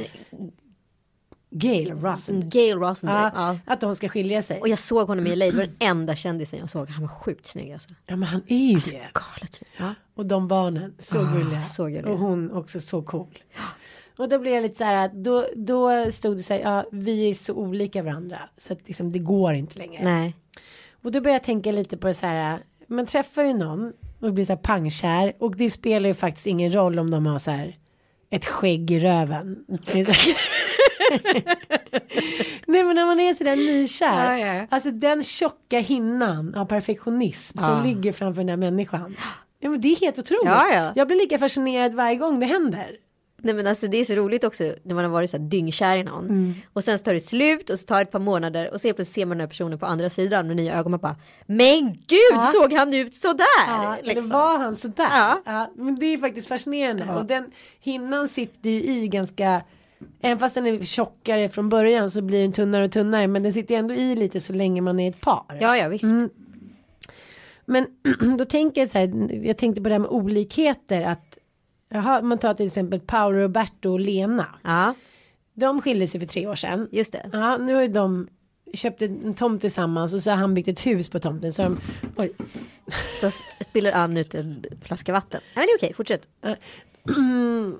[1.50, 3.32] Gail Rosendale, Gail Rosendale.
[3.36, 3.74] ja, Ja.
[3.74, 4.60] att de ska skilja sig.
[4.62, 6.90] Och jag såg honom i LA, det var den enda kändisen jag såg.
[6.90, 7.90] Han var sjukt snygg alltså.
[8.06, 9.08] Ja men han är ju det.
[9.14, 9.62] Galet.
[9.78, 9.94] Ja.
[10.16, 11.64] Och de barnen, så Ah, gulliga.
[11.64, 12.08] så gulliga.
[12.12, 13.40] Och hon också så cool.
[14.18, 16.86] Och då blev jag lite så här att då, då stod det så här, ja
[16.92, 18.38] vi är så olika varandra.
[18.58, 20.04] Så att liksom, det går inte längre.
[20.04, 20.36] Nej.
[21.04, 24.34] Och då började jag tänka lite på det så här, man träffar ju någon och
[24.34, 25.34] blir så här pangkär.
[25.40, 27.78] Och det spelar ju faktiskt ingen roll om de har så här
[28.30, 29.66] ett skägg i röven.
[32.67, 34.38] Nej men när man är sådär nykär.
[34.38, 34.67] Ja, ja.
[34.70, 37.84] Alltså den tjocka hinnan av perfektionism som Ja.
[37.84, 39.15] ligger framför den här människan.
[39.60, 40.46] Ja men det är helt otroligt.
[40.46, 40.91] Ja, ja.
[40.96, 42.91] Jag blir lika fascinerad varje gång det händer.
[43.41, 45.98] Nej men alltså det är så roligt också när man har varit så här dyngkär
[45.98, 46.26] i någon.
[46.26, 46.54] Mm.
[46.74, 48.88] Och sen så tar det slut och så tar det ett par månader och så
[48.93, 50.91] plötsligt ser man den här personen på andra sidan med nya ögon.
[50.91, 51.15] Man bara,
[51.46, 53.46] men gud såg han ut sådär?
[53.67, 54.30] Ja, eller Liksom.
[54.30, 55.08] var han sådär?
[55.10, 55.41] Ja.
[55.46, 55.72] Ja.
[55.76, 57.06] men det är faktiskt fascinerande.
[57.15, 59.62] Och den hinnan sitter ju i ganska
[60.22, 63.28] Även fast den är tjockare från början så blir den tunnare och tunnare.
[63.28, 65.58] Men den sitter ändå i lite så länge man är ett par.
[65.62, 66.04] Ja ja visst.
[66.04, 66.30] Mm.
[67.66, 67.88] Men
[68.38, 69.32] då tänker jag så här.
[69.46, 71.02] Jag tänkte på det här med olikheter.
[71.02, 71.38] Att
[71.90, 74.48] jaha, man tar till exempel Paolo Roberto och Lena.
[74.64, 74.94] Ja
[75.54, 76.90] De skilde sig för tre år sedan.
[76.92, 77.30] just det.
[77.34, 78.28] Ja, nu har ju de
[78.74, 81.54] köpt en tomt tillsammans och så har han byggt ett hus på tomten.
[81.54, 81.80] Så de,
[82.16, 82.32] oj,
[83.22, 83.32] Så
[83.70, 85.42] spiller Ann ut en flaska vatten.
[85.56, 86.28] Nej men det är okej, fortsätt.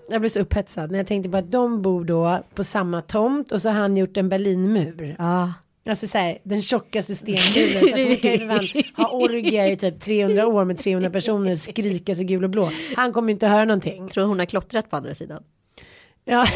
[0.09, 3.51] Jag blev så upphetsad när jag tänkte på att de bor då på samma tomt
[3.51, 5.15] och så har han gjort en Berlinmur.
[5.19, 5.53] Ja.
[5.89, 7.81] Alltså så här, den tjockaste stenmuren.
[7.81, 12.15] så att hon kan ju ha orgier i typ 300 år med 300 personer skrika
[12.15, 12.71] sig gul och blå.
[12.95, 14.09] Han kommer inte höra någonting.
[14.09, 15.43] Tror hon har klottrat på andra sidan.
[16.25, 16.47] Ja.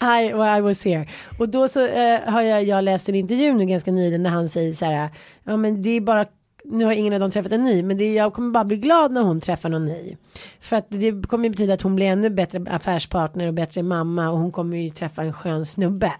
[0.20, 1.08] I, well, I was here.
[1.38, 4.48] Och då så eh, har jag, jag läst en intervju nu ganska nyligen när han
[4.48, 5.08] säger så här.
[5.44, 6.26] Ja men det är bara
[6.64, 9.12] nu har ingen av dem träffat en ny men det, jag kommer bara bli glad
[9.12, 10.16] när hon träffar någon ny.
[10.60, 14.38] För att det kommer betyda att hon blir ännu bättre affärspartner och bättre mamma och
[14.38, 16.12] hon kommer ju träffa en skön snubbe.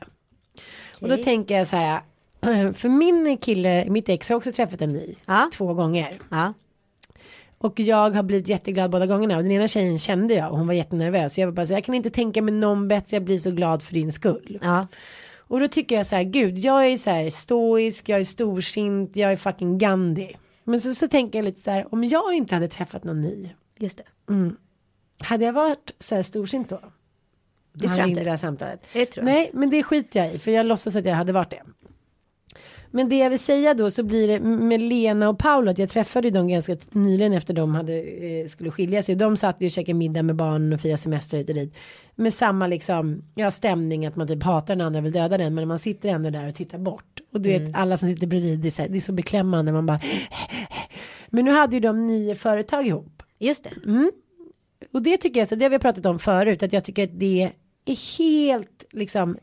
[1.01, 2.01] Och då tänker jag så här.
[2.73, 5.15] För min kille, mitt ex har också träffat en ny.
[5.27, 5.51] Ja.
[5.53, 6.19] Två gånger.
[6.31, 6.53] Ja.
[7.59, 9.37] Och jag har blivit jätteglad båda gångerna.
[9.37, 11.35] Och den ena tjejen kände jag och hon var jättenervös.
[11.35, 13.17] Så jag var bara så jag kan inte tänka mig någon bättre.
[13.17, 14.59] Jag blir så glad för din skull.
[14.63, 14.87] Ja.
[15.49, 19.17] Och då tycker jag så här, gud, jag är så här stoisk, jag är storsint,
[19.17, 20.37] jag är fucking Gandhi.
[20.65, 23.51] Men så, så tänker jag lite så här, om jag inte hade träffat någon ny.
[23.79, 24.05] Just det.
[25.25, 26.81] Hade jag varit så här storsint då?
[27.73, 28.87] Det tror jag inte det här samtalet.
[28.93, 29.35] Det tror jag.
[29.35, 30.39] Nej, men det skiter jag i.
[30.39, 31.63] För jag låtsas att jag hade varit det.
[32.91, 35.89] Men det jag vill säga då så blir det med Lena och Paolo att jag
[35.89, 39.15] träffade dem ganska nyligen efter de hade, eh, skulle skilja sig.
[39.15, 41.75] De satt ju och käkade middag med barnen och firade semester hit och dit.
[42.17, 45.55] Med samma liksom, ja stämning att man typ hatar den andra vill döda den.
[45.55, 47.21] Men man sitter ändå där och tittar bort.
[47.33, 49.73] Och du vet alla som sitter bredvid, det är så, här, det är så beklämmande.
[49.73, 50.01] Man bara
[51.29, 53.23] Men nu hade ju de nio företag ihop.
[53.39, 53.71] Just det.
[54.93, 57.19] Och det tycker jag, så det har vi pratat om förut, att jag tycker att
[57.19, 57.53] det
[57.85, 59.37] är helt liksom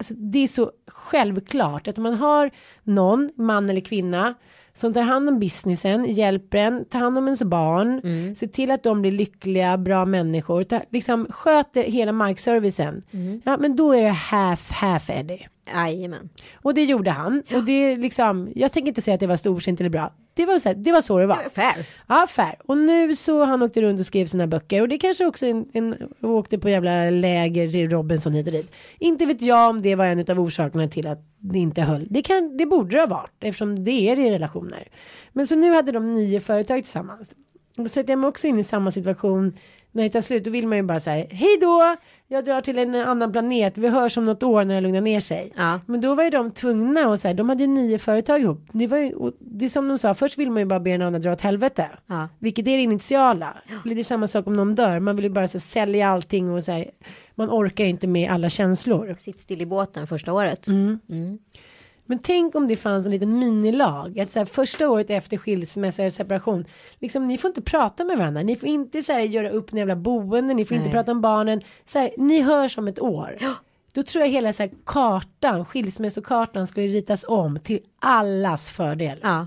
[0.00, 2.50] Alltså, det är så självklart att om man har
[2.82, 4.34] någon, man eller kvinna,
[4.78, 8.34] som tar hand om businessen, hjälper en, tar hand om ens barn, Mm.
[8.34, 13.02] ser till att de blir lyckliga, bra människor, tar, liksom sköter hela markservicen.
[13.12, 13.40] Mm.
[13.44, 15.46] Ja, men då är det half, half Eddie.
[15.74, 16.28] Jajamän.
[16.54, 17.42] Och det gjorde han.
[17.54, 20.12] Och det liksom, jag tänker inte säga att det var storsint eller bra.
[20.34, 21.48] Det var så, här, det var så det var.
[21.54, 21.86] Fair.
[22.08, 22.54] Ja, fair.
[22.66, 25.66] Och nu så han åkte runt och skrev sina böcker och det kanske också en,
[25.72, 28.70] en åkte på jävla läger till Robinson hit och dit.
[28.98, 32.06] Inte vet jag om det var en av orsakerna till att det inte höll.
[32.10, 34.88] Det, kan, det borde det ha varit eftersom det är det i relationer.
[35.32, 37.34] Men så nu hade de nio företag tillsammans.
[37.76, 39.56] Då sätter jag mig också in i samma situation
[39.98, 40.44] när det tar slut.
[40.44, 41.96] Då vill man ju bara säga hej då.
[42.28, 43.78] Jag drar till en annan planet.
[43.78, 45.52] Vi hörs om något år när det lugnar ner sig.
[45.56, 45.80] Ja.
[45.86, 48.60] Men då var ju de tvungna och så här, de hade ju nio företag ihop.
[48.72, 51.02] Det var ju, det är som de sa, först vill man ju bara be den
[51.02, 51.88] andra dra åt helvete.
[52.06, 52.28] Ja.
[52.38, 53.56] Vilket är det initiala.
[53.84, 55.00] Det är samma sak om någon dör.
[55.00, 56.90] Man vill ju bara här, sälja allting och så här,
[57.34, 59.16] man orkar inte med alla känslor.
[59.18, 60.66] Sitt still i båten första året.
[60.66, 60.98] Mm.
[62.08, 64.20] Men tänk om det fanns en liten minilag.
[64.20, 66.64] Att så här, första året efter skilsmässa eller separation.
[66.98, 68.42] Liksom, ni får inte prata med varandra.
[68.42, 70.54] Ni får inte så här, göra upp en jävla boende.
[70.54, 70.94] Ni får inte Nej.
[70.94, 71.60] prata om barnen.
[71.84, 73.36] Så här, ni hörs om ett år.
[73.92, 79.18] Då tror jag hela så här, kartan, skilsmässokartan skulle ritas om till allas fördel.
[79.22, 79.46] Ja.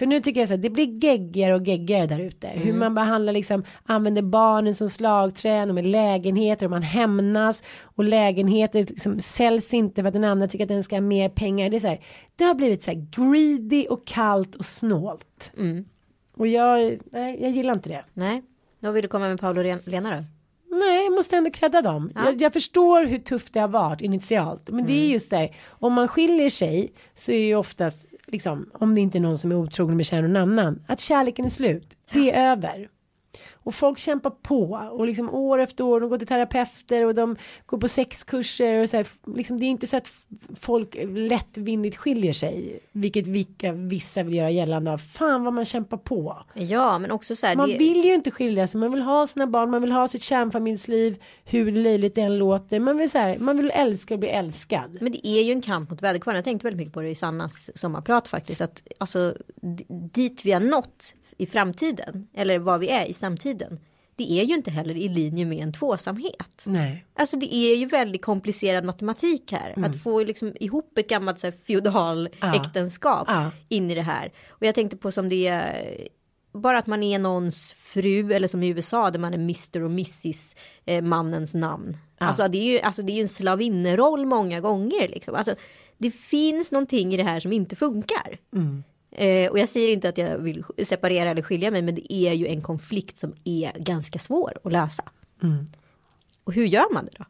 [0.00, 2.48] För nu tycker jag så här, det blir geggigare och geggigare där ute.
[2.48, 8.04] Hur man behandlar liksom, använder barnen som slagträn och med lägenheter och man hämnas och
[8.04, 11.70] lägenheter liksom säljs inte för att den andra tycker att den ska ha mer pengar.
[11.70, 12.00] Det är så här,
[12.36, 15.52] det har blivit så här greedy och kallt och snålt.
[16.36, 18.04] Och jag, nej, jag gillar inte det.
[18.12, 18.42] Nej.
[18.80, 20.24] Då vill du komma med Paolo och Lena då?
[20.76, 22.12] Nej, jag måste ändå credda dem.
[22.14, 22.24] Ja.
[22.24, 24.70] Jag, jag förstår hur tufft det har varit initialt.
[24.70, 28.94] Men det är just där, om man skiljer sig så är ju oftast, liksom, om
[28.94, 31.96] det inte är någon som är otrogen med kär någon annan, att kärleken är slut.
[32.12, 32.88] Det är över.
[33.62, 37.36] Och folk kämpar på och liksom år efter år, de går till terapeuter och de
[37.66, 40.10] går på sexkurser och så här, liksom det är inte så att
[40.60, 44.98] folk lättvindigt skiljer sig, vilket vilka, vissa vill göra gällande av.
[44.98, 46.42] Fan vad man kämpar på.
[46.54, 47.56] Ja, men också så här.
[47.56, 47.78] Man det...
[47.78, 51.22] vill ju inte skilja sig, man vill ha sina barn, man vill ha sitt kärnfamiljsliv,
[51.44, 52.80] hur löjligt det än låter.
[52.80, 54.98] Man vill, så här, man vill älska och bli älskad.
[55.00, 56.36] Men det är ju en kamp mot väderkvarnen.
[56.36, 58.60] Jag tänkte väldigt mycket på det i Sannas sommarprat faktiskt.
[58.60, 59.34] Att alltså
[60.12, 62.28] dit vi har nått i framtiden.
[62.34, 63.80] Eller var vi är i samtiden.
[64.16, 66.62] Det är ju inte heller i linje med en tvåsamhet.
[66.66, 67.04] Nej.
[67.14, 69.84] Alltså det är ju väldigt komplicerad matematik här.
[69.86, 72.54] Att få liksom ihop ett gammalt så här, feodal Ja.
[72.56, 73.50] äktenskap Ja.
[73.68, 74.32] in i det här.
[74.48, 76.08] Och jag tänkte på som det är
[76.52, 79.90] bara att man är någons fru eller som i USA där man är Mr och
[79.90, 81.96] Mrs eh, mannens namn.
[82.18, 85.08] Alltså, det är ju, alltså det är ju en slavinneroll många gånger.
[85.08, 85.34] Liksom.
[85.34, 85.54] Alltså,
[85.98, 88.38] det finns någonting i det här som inte funkar.
[89.12, 92.32] Eh, och jag säger inte att jag vill separera eller skilja mig men det är
[92.32, 95.04] ju en konflikt som är ganska svår att lösa.
[96.44, 97.24] Och hur gör man det då?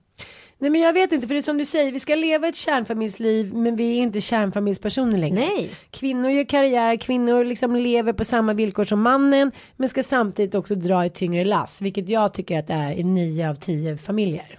[0.59, 2.57] Nej men jag vet inte, för det är som du säger, vi ska leva ett
[2.57, 5.41] kärnfamiljsliv men vi är inte kärnfamiljspersoner längre.
[5.41, 5.71] Nej.
[5.91, 10.75] Kvinnor gör karriär, kvinnor liksom lever på samma villkor som mannen men ska samtidigt också
[10.75, 14.59] dra ett tyngre lass, vilket jag tycker att det är i nio av tio familjer.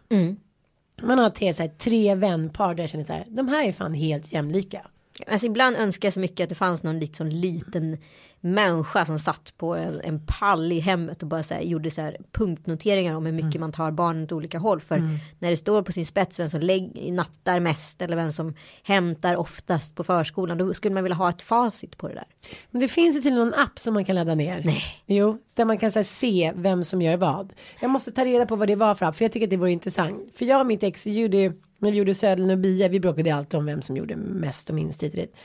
[1.02, 3.72] Man har tre, så här, tre vänpar där jag känner så här, de här är
[3.72, 4.82] fan helt jämlika.
[5.28, 7.98] Alltså ibland önskar jag så mycket att det fanns någon liksom liten
[8.42, 12.02] människa som satt på en, en pall i hemmet och bara så här, gjorde så
[12.02, 14.82] här punktnoteringar om hur mycket man tar barnen åt olika håll.
[14.82, 18.54] För när det står på sin spets vem som lägg, nattar mest eller vem som
[18.84, 22.28] hämtar oftast på förskolan då skulle man vilja ha ett facit på det där.
[22.72, 24.62] Men det finns ju till någon app som man kan ladda ner.
[24.66, 24.84] Nej.
[25.06, 27.54] Jo, där man kan så här, se vem som gör vad.
[27.80, 29.58] Jag måste ta reda på vad det var för app, för jag tycker att det
[29.58, 30.32] vore intressant.
[30.36, 33.60] För jag och mitt ex gjorde, när vi gjorde Södern och Bia, vi bråkade alltid
[33.60, 35.36] om vem som gjorde mest och minst hit.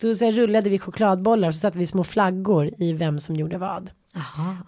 [0.00, 3.58] Då så rullade vi chokladbollar och så satte vi små flaggor i vem som gjorde
[3.58, 3.90] vad.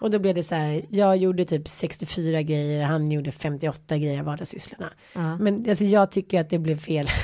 [0.01, 4.19] Och då blev det så här, jag gjorde typ 64 grejer, han gjorde 58 grejer
[4.19, 4.93] av vardagssysslorna.
[5.39, 7.07] Men alltså, jag tycker att det blev fel.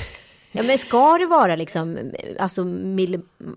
[0.53, 2.65] Ja men ska det vara liksom alltså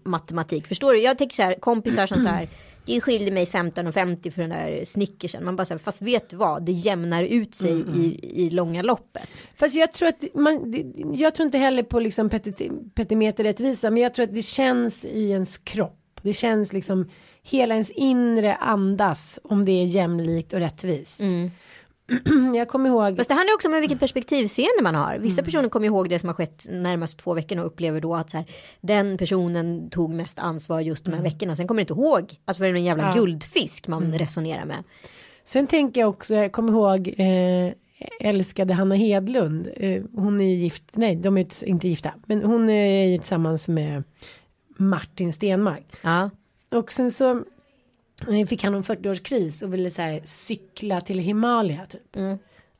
[0.04, 1.00] matematik förstår du?
[1.00, 2.48] Jag tänker så här kompisar som så här
[2.86, 5.44] det skiljer mig 15,50 för den där snickersen.
[5.44, 9.28] Man bara här, fast vet du vad, det jämnar ut sig i, i långa loppet.
[9.56, 10.74] Fast jag tror att man,
[11.14, 12.30] jag tror inte heller på liksom
[12.94, 16.20] petimeterrättvisa, men jag tror att det känns i ens kropp.
[16.22, 17.10] Det känns liksom
[17.42, 21.20] hela ens inre andas om det är jämlikt och rättvist.
[22.54, 23.16] jag kommer ihåg.
[23.16, 25.18] Fast det handlar också om vilket perspektivseende man har.
[25.18, 28.30] Vissa personer kommer ihåg det som har skett närmast två veckorna och upplever då att
[28.30, 28.46] så här,
[28.80, 31.56] den personen tog mest ansvar just de här veckorna.
[31.56, 34.84] Sen kommer inte ihåg, alltså för det är någon jävla guldfisk man resonerar med.
[35.44, 37.72] Sen tänker jag också, jag kommer ihåg eh,
[38.20, 39.68] älskade Hanna Hedlund.
[39.76, 43.68] Eh, hon är ju gift, nej de är inte- gifta, men hon är ju tillsammans
[43.68, 44.02] med
[44.76, 45.86] Martin Stenmark.
[46.02, 46.30] Ja.
[46.70, 47.42] Och sen så
[48.48, 52.16] fick han en 40-årskris och ville så här cykla till Himalaya typ.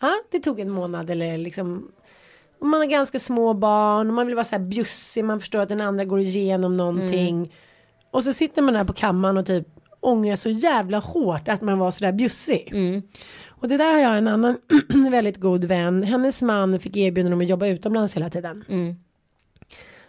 [0.01, 1.89] Ja, det tog en månad eller liksom.
[2.61, 5.69] Man har ganska små barn och man vill vara så här bjussig, man förstår att
[5.69, 7.53] den andra går igenom någonting.
[8.11, 9.67] Och så sitter man där på kammaren och typ
[10.01, 12.71] ångrar så jävla hårt att man var sådär bjussig.
[13.49, 14.59] Och det där har jag en annan
[15.11, 16.03] väldigt god vän.
[16.03, 18.65] Hennes man fick erbjudande om att jobba utomlands hela tiden.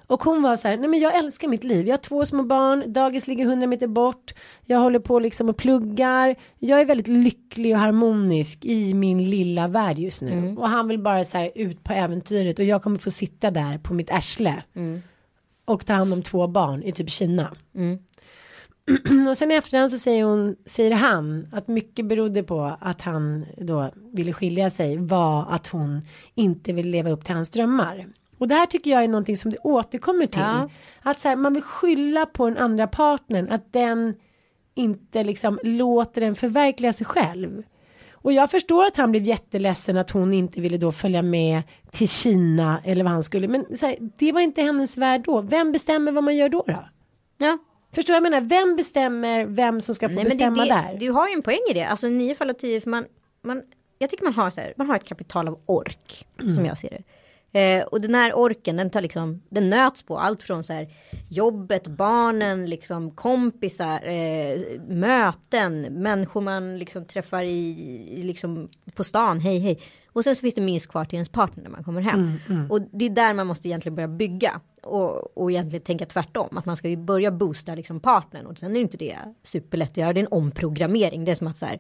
[0.07, 1.87] Och hon var så här, nej men jag älskar mitt liv.
[1.87, 4.33] Jag har två små barn, dagis ligger 100 meter bort.
[4.65, 6.35] Jag håller på liksom och pluggar.
[6.59, 10.31] Jag är väldigt lycklig och harmonisk i min lilla värld just nu.
[10.57, 13.77] Och han vill bara så här ut på äventyret och jag kommer få sitta där
[13.77, 14.63] på mitt arsle.
[15.65, 17.51] Och ta hand om två barn i typ Kina.
[19.29, 23.45] och sen i efterhand så säger hon, säger han att mycket berodde på att han
[23.57, 26.01] då ville skilja sig var att hon
[26.35, 28.05] inte vill leva upp till hans drömmar.
[28.45, 30.41] Och det här tycker jag är någonting som det återkommer till.
[30.41, 30.69] Ja.
[31.01, 34.13] Att så här, man vill skylla på den andra partnern att den
[34.75, 37.63] inte liksom låter den förverkliga sig själv.
[38.11, 42.09] Och jag förstår att han blev jätteledsen att hon inte ville då följa med till
[42.09, 43.47] Kina eller vad han skulle.
[43.47, 45.41] Men här, det var inte hennes värld då.
[45.41, 46.85] Vem bestämmer vad man gör då då?
[47.37, 47.57] Ja.
[47.95, 48.41] Förstår jag menar?
[48.41, 50.97] Vem bestämmer vem som ska få Nej, bestämma det, det, där?
[50.99, 51.83] Du har ju en poäng i det.
[51.83, 52.81] Alltså nio fall av tio.
[52.81, 53.05] För man,
[53.43, 53.61] man,
[53.97, 56.27] jag tycker man har, så här, man har ett kapital av ork.
[56.41, 56.53] Mm.
[56.53, 57.03] Som jag ser det.
[57.55, 60.87] Eh, och den här orken den tar liksom, den nöts på allt från så här
[61.29, 69.59] jobbet, barnen, liksom kompisar, eh, möten, människor man liksom träffar i, liksom på stan, hej
[69.59, 69.79] hej.
[70.07, 72.39] Och sen så finns det minst kvar till ens partner när man kommer hem.
[72.69, 74.61] Och det är där man måste egentligen börja bygga.
[74.83, 76.57] Och, och egentligen tänka tvärtom.
[76.57, 78.45] Att man ska ju börja boosta liksom partnern.
[78.45, 80.13] Och sen är inte det superlätt att göra.
[80.13, 81.25] Det är en omprogrammering.
[81.25, 81.79] Det är som att så här,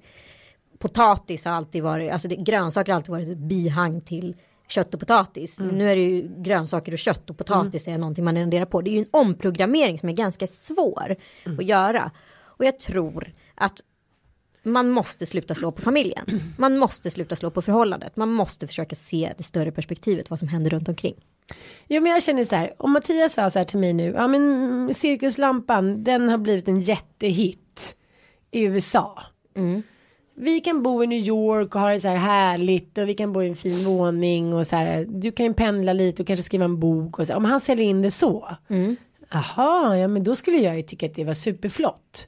[0.77, 4.35] potatis har alltid varit, alltså det, grönsaker har alltid varit ett bihang till
[4.67, 5.59] kött och potatis.
[5.59, 8.81] Nu är det ju grönsaker och kött och potatis är någonting man renderar på.
[8.81, 11.15] Det är ju en omprogrammering som är ganska svår
[11.59, 12.11] att göra.
[12.57, 13.81] Och jag tror att
[14.63, 16.25] man måste sluta slå på familjen.
[16.57, 18.15] Man måste sluta slå på förhållandet.
[18.15, 21.15] Man måste försöka se det större perspektivet, vad som händer runt omkring.
[21.87, 24.27] Jo men jag känner så här, om Mattias sa så här till mig nu, ja
[24.27, 27.95] men mm, cirkuslampan den har blivit en jättehit
[28.51, 29.23] i USA.
[30.37, 33.33] Vi kan bo i New York och ha det så här härligt och vi kan
[33.33, 36.43] bo i en fin våning och så här, du kan ju pendla lite och kanske
[36.43, 38.55] skriva en bok och så, om han säljer in det så.
[39.31, 42.27] Jaha, ja men då skulle jag ju tycka att det var superflott.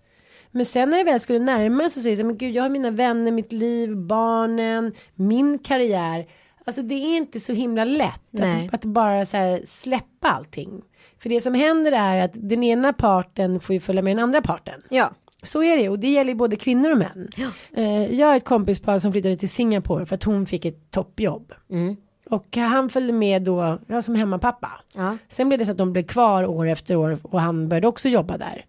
[0.51, 2.55] Men sen när det väl skulle närma sig så är det så här, men gud
[2.55, 6.25] jag har mina vänner, mitt liv, barnen, min karriär.
[6.65, 10.81] Alltså det är inte så himla lätt att, att bara så här släppa allting.
[11.19, 14.41] För det som händer är att den ena parten får ju följa med den andra
[14.41, 14.81] parten.
[14.89, 15.11] Ja,
[15.47, 17.29] Så är det och det gäller både kvinnor och män.
[17.73, 21.53] Eh, jag har ett kompispar som flyttade till Singapore för att hon fick ett toppjobb.
[22.29, 24.71] Och han följde med då, ja, som hemmapappa.
[24.95, 25.17] Ja.
[25.27, 28.09] Sen blev det så att de blev kvar år efter år och han började också
[28.09, 28.65] jobba där.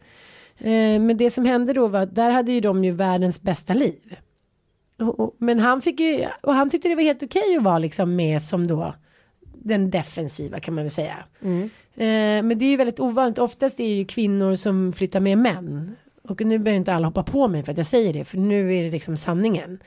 [0.58, 3.74] Eh, men det som hände då var att där hade ju de ju världens bästa
[3.74, 4.16] liv.
[5.38, 8.42] Men han fick ju, och han tyckte det var helt okej att vara liksom med
[8.42, 8.94] som då
[9.42, 11.16] den defensiva kan man väl säga.
[11.94, 15.38] Eh, men det är ju väldigt ovanligt, oftast är det ju kvinnor som flyttar med
[15.38, 15.96] män.
[16.28, 18.76] Och nu behöver inte alla hoppa på mig för att jag säger det, för nu
[18.76, 19.78] är det liksom sanningen.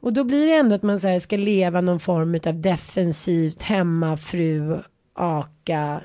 [0.00, 3.62] Och då blir det ändå att man så här, ska leva någon form av defensivt
[3.62, 4.78] hemmafru,
[5.14, 6.00] aka,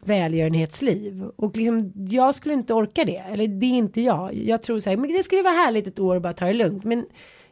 [0.00, 1.24] välgörenhetsliv.
[1.36, 4.34] Och liksom, jag skulle inte orka det, eller det är inte jag.
[4.34, 6.52] Jag tror så här, men det skulle vara härligt ett år och bara ta det
[6.52, 6.84] lugnt.
[6.84, 7.06] Men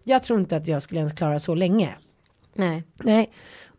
[0.05, 1.95] jag tror inte att jag skulle ens klara så länge.
[2.55, 2.85] nej.
[3.05, 3.31] Nej.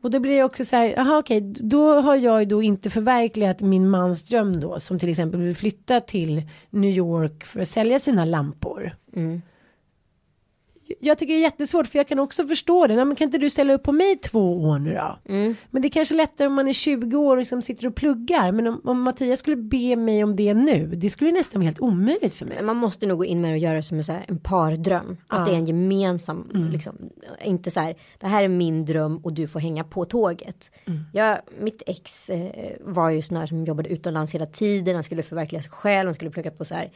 [0.01, 2.89] Och då blir det också så här, jaha okej, då har jag ju då inte
[2.89, 7.67] förverkligat min mans dröm då, som till exempel vill flytta till New York för att
[7.67, 8.95] sälja sina lampor.
[9.15, 9.41] Mm.
[10.99, 12.95] Jag tycker det är jättesvårt för jag kan också förstå det.
[12.95, 15.19] Nej, men kan inte du ställa upp på mig två år nu då?
[15.69, 18.51] Men det är kanske lättare om man är 20 år och liksom sitter och pluggar.
[18.51, 21.79] Men om, om Mattias skulle be mig om det nu, det skulle nästan vara helt
[21.79, 22.61] omöjligt för mig.
[22.63, 25.17] Man måste nog gå in med det och göra det som en, en pardröm.
[25.27, 26.95] Att det är en gemensam, liksom,
[27.45, 30.71] inte så här, det här är min dröm och du får hänga på tåget.
[31.13, 35.23] Jag, mitt ex eh, var ju sån här som jobbade utomlands hela tiden, han skulle
[35.23, 36.91] förverkliga sig själv, han skulle plugga på så här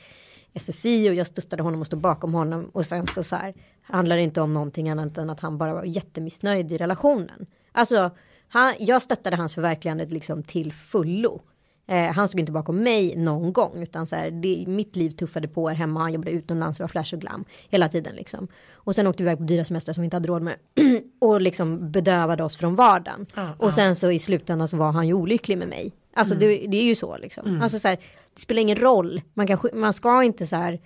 [0.59, 4.15] SFI och jag stöttade honom och stod bakom honom och sen så, så här handlar
[4.15, 7.45] det inte om någonting annat än att han bara var jättemissnöjd i relationen.
[7.71, 8.11] Alltså,
[8.47, 11.41] han, jag stöttade hans förverkligande liksom till fullo.
[11.87, 15.47] Eh, han stod inte bakom mig någon gång utan så här, det, mitt liv tuffade
[15.47, 15.99] på här hemma.
[15.99, 18.47] Han jobbade utomlands, det var flash och glam hela tiden liksom.
[18.73, 20.55] Och sen åkte vi iväg på dyra semestrar som vi inte hade råd med.
[21.21, 23.25] och liksom bedövade oss från vardagen.
[23.57, 25.93] och sen så i slutändan så var han ju olycklig med mig.
[26.13, 27.61] Alltså det, det är ju så liksom.
[27.61, 27.97] Alltså så här,
[28.35, 29.21] det spelar ingen roll.
[29.33, 30.79] Man, kan, man ska inte så här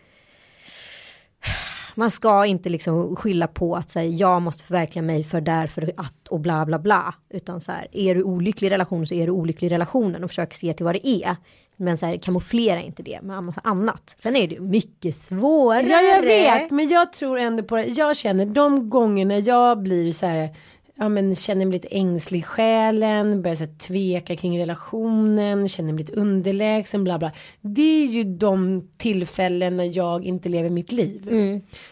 [1.96, 6.28] man ska inte liksom skylla på att säga jag måste förverkliga mig för därför att
[6.28, 7.14] och bla bla bla.
[7.30, 10.30] Utan så här, är du olycklig i relationen så är du olycklig i relationen och
[10.30, 11.36] försök se till vad det är.
[11.76, 14.16] Men så här, kamouflera inte det med annat.
[14.18, 15.86] Sen är det mycket svårare.
[15.86, 17.84] Ja jag vet men jag tror ändå på det.
[17.84, 20.56] Jag känner de gångerna jag blir så här
[21.00, 25.94] ja, men känner mig lite ängslig i själen, börjar så här, tveka kring relationen, känner
[25.94, 27.32] mig lite underlägsen, bla bla.
[27.62, 31.28] Det är ju de tillfällen när jag inte lever mitt liv.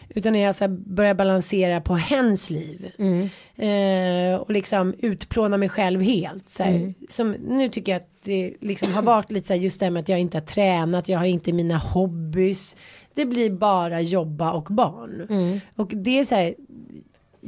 [0.08, 2.90] Utan när jag så här, börjar balansera på hens liv.
[3.56, 6.48] Eh, och liksom utplåna mig själv helt.
[6.48, 6.94] Så här.
[7.08, 9.90] Som, nu tycker jag att det liksom har varit lite så här just det här
[9.90, 12.76] med att jag inte har tränat, jag har inte mina hobbys.
[13.14, 15.26] Det blir bara jobba och barn.
[15.76, 16.54] Och det är så här,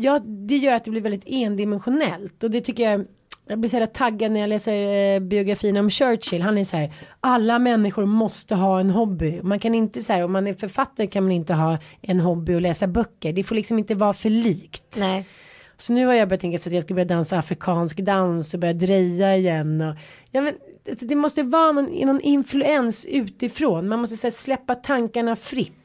[0.00, 3.04] ja, det gör att det blir väldigt endimensionellt och det tycker jag
[3.50, 6.42] jag blir så här taggad när jag läser eh, biografin om Churchill.
[6.42, 9.40] Han är så här, alla människor måste ha en hobby.
[9.42, 12.54] Man kan inte så här, om man är författare kan man inte ha en hobby
[12.54, 13.32] och läsa böcker.
[13.32, 14.96] Det får liksom inte vara för likt.
[14.98, 15.26] Nej.
[15.76, 18.60] Så nu har jag börjat tänka så att jag ska börja dansa afrikansk dans och
[18.60, 19.80] börja dreja igen.
[19.80, 19.96] Och,
[20.30, 20.54] ja, men,
[20.90, 23.88] alltså, det måste vara någon, någon influens utifrån.
[23.88, 25.79] Man måste så här, släppa tankarna fritt.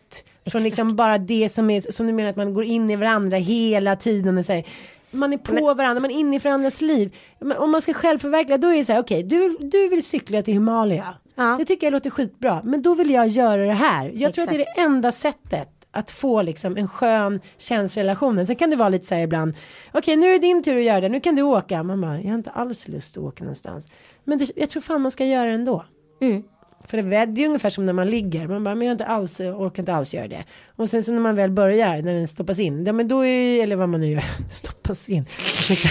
[0.52, 3.38] Från liksom bara det som är, som du menar att man går in i varandra
[3.38, 4.66] hela tiden och säger
[5.12, 7.16] man är på varandra, man är inne i varandras liv.
[7.40, 10.42] Men om man ska självförverkliga då är det så här, okej, du, du vill cykla
[10.42, 11.16] till Himalaya.
[11.36, 11.56] Ja.
[11.60, 14.12] Det tycker jag låter skitbra, men då vill jag göra det här.
[14.14, 14.76] Jag tror att det är Exakt.
[14.78, 18.48] det enda sättet att få liksom en skön känsrelation.
[18.48, 19.54] Sen kan det vara lite så här ibland,
[19.94, 21.84] okej nu är det din tur att göra det, nu kan du åka.
[21.84, 23.88] Man bara, jag har inte alls lust att åka någonstans.
[24.24, 25.86] Men det, jag tror fan man ska göra det ändå.
[26.22, 26.44] Mm.
[26.88, 28.48] För det, är- ungefär som när man ligger.
[28.48, 30.44] Man bara, men jag inte alls, orkar inte alls göra det.
[30.76, 32.86] Och sen så när man väl börjar, när den stoppas in.
[32.86, 35.26] Ja men då är det, eller vad man nu gör, stoppas in.
[35.60, 35.90] Ursäkta.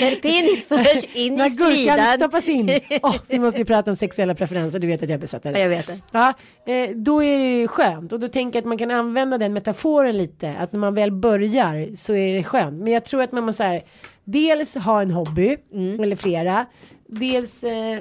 [0.00, 1.98] När penis förs in När i sidan.
[2.16, 2.70] stoppas in.
[3.02, 5.52] Åh, vi måste ju prata om sexuella preferenser, du vet att jag är besatt av
[5.52, 5.62] Ja, det.
[5.62, 5.98] jag vet det.
[6.12, 6.34] Ja,
[6.66, 9.52] eh, då är det ju skönt och då tänker jag att man kan använda den
[9.52, 10.54] metaforen lite.
[10.58, 12.82] Att när man väl börjar så är det skönt.
[12.82, 13.82] Men jag tror att man måste så här,
[14.24, 16.00] dels ha en hobby Mm.
[16.02, 16.66] eller flera.
[17.08, 17.98] Dels eh,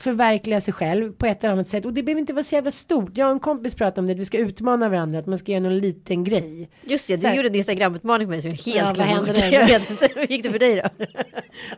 [0.00, 1.84] förverkliga sig själv på ett eller annat sätt.
[1.84, 3.10] Och det behöver inte vara så jävla stort.
[3.18, 5.52] Jag och en kompis pratade om det, att vi ska utmana varandra, att man ska
[5.52, 6.70] göra någon liten grej.
[6.84, 9.26] Just det, du här- gjorde en Instagram-utmaning med mig som jag helt Ja, glömde hände
[9.32, 9.40] bort.
[9.40, 9.52] där?
[9.52, 11.06] Jag vet inte, hur gick det för dig då?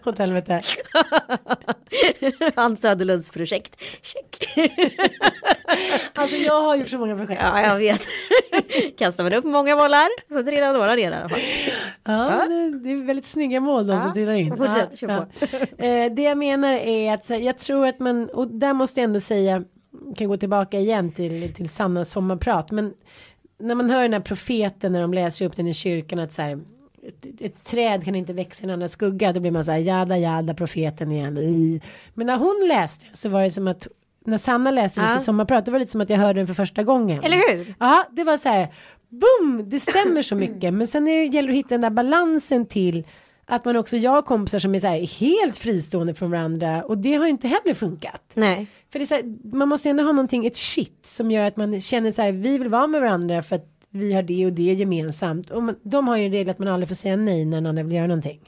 [0.10, 0.62] Åt helvete.
[2.56, 3.80] Hans Söderlunds projekt.
[4.02, 4.56] Check.
[6.14, 7.40] Alltså jag har gjort så många projekt.
[7.44, 8.08] Ja, jag vet.
[8.98, 11.38] Kastar man upp många bollar så trillar några ner i alla fall.
[12.04, 14.56] Ja, det, det är väldigt snygga mål de som trillar in.
[14.56, 15.26] Fortsätt, ja, kör
[15.78, 15.86] ja.
[15.86, 19.04] Eh, det jag menar är att här, jag tror att man, och där måste jag
[19.04, 19.64] ändå säga,
[20.16, 22.94] kan gå tillbaka igen till, till Sanna sommarprat, men
[23.58, 26.42] när man hör den här profeten när de läser upp den i kyrkan att så
[26.42, 26.60] här,
[27.08, 29.78] ett, ett träd kan inte växa i en annan skugga, då blir man så här,
[29.78, 31.38] jada jada profeten igen.
[31.38, 31.80] I.
[32.14, 33.86] Men när hon läste så var det som att
[34.26, 35.14] när Sanna läste Ja.
[35.16, 37.22] sitt sommarprat, det var lite som att jag hörde den för första gången.
[37.22, 37.74] Eller hur?
[37.80, 38.74] Ja, det var så här,
[39.08, 40.74] boom, det stämmer så mycket.
[40.74, 43.04] Men sen är det, gäller det att hitta den där balansen till
[43.54, 46.98] att man också, jag har kompisar som är så här helt fristående från varandra och
[46.98, 48.22] det har inte heller funkat.
[48.34, 48.66] Nej.
[48.92, 51.56] För det är så här, man måste ändå ha någonting, ett shit som gör att
[51.56, 54.52] man känner så här, vi vill vara med varandra för att vi har det och
[54.52, 55.50] det gemensamt.
[55.50, 57.66] Och man, de har ju en regel att man aldrig får säga nej när den
[57.66, 58.40] andra vill göra någonting.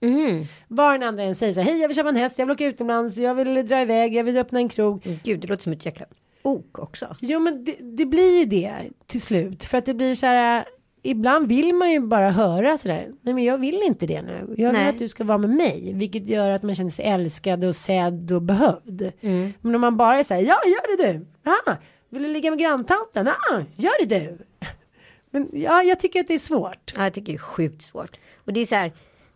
[0.00, 0.46] Mhm.
[0.68, 2.52] Var den andra än säger så här, hej jag vill köpa en häst, jag vill
[2.52, 5.18] åka utomlands, jag vill dra iväg, jag vill öppna en krog.
[5.24, 6.06] Gud, det låter som ett jäkla
[6.42, 7.16] ok också.
[7.20, 8.74] Jo men det, det blir ju det
[9.06, 9.64] till slut.
[9.64, 10.64] För att det blir så här.
[11.02, 13.08] Ibland vill man ju bara höra sådär.
[13.20, 14.54] Nej men jag vill inte det nu.
[14.56, 14.88] Jag vill Nej.
[14.88, 15.92] att du ska vara med mig.
[15.94, 19.12] Vilket gör att man känner sig älskad och sedd och behövd.
[19.20, 19.52] Mm.
[19.60, 20.40] Men om man bara är såhär.
[20.40, 21.26] Ja gör det du.
[21.50, 21.76] Ah,
[22.08, 23.28] vill du ligga med granntanten?
[23.28, 24.38] Ah, gör det du.
[25.30, 26.92] Men ja jag tycker att det är svårt.
[26.96, 28.18] Ja, jag tycker det är sjukt svårt.
[28.44, 28.92] Och det är så här,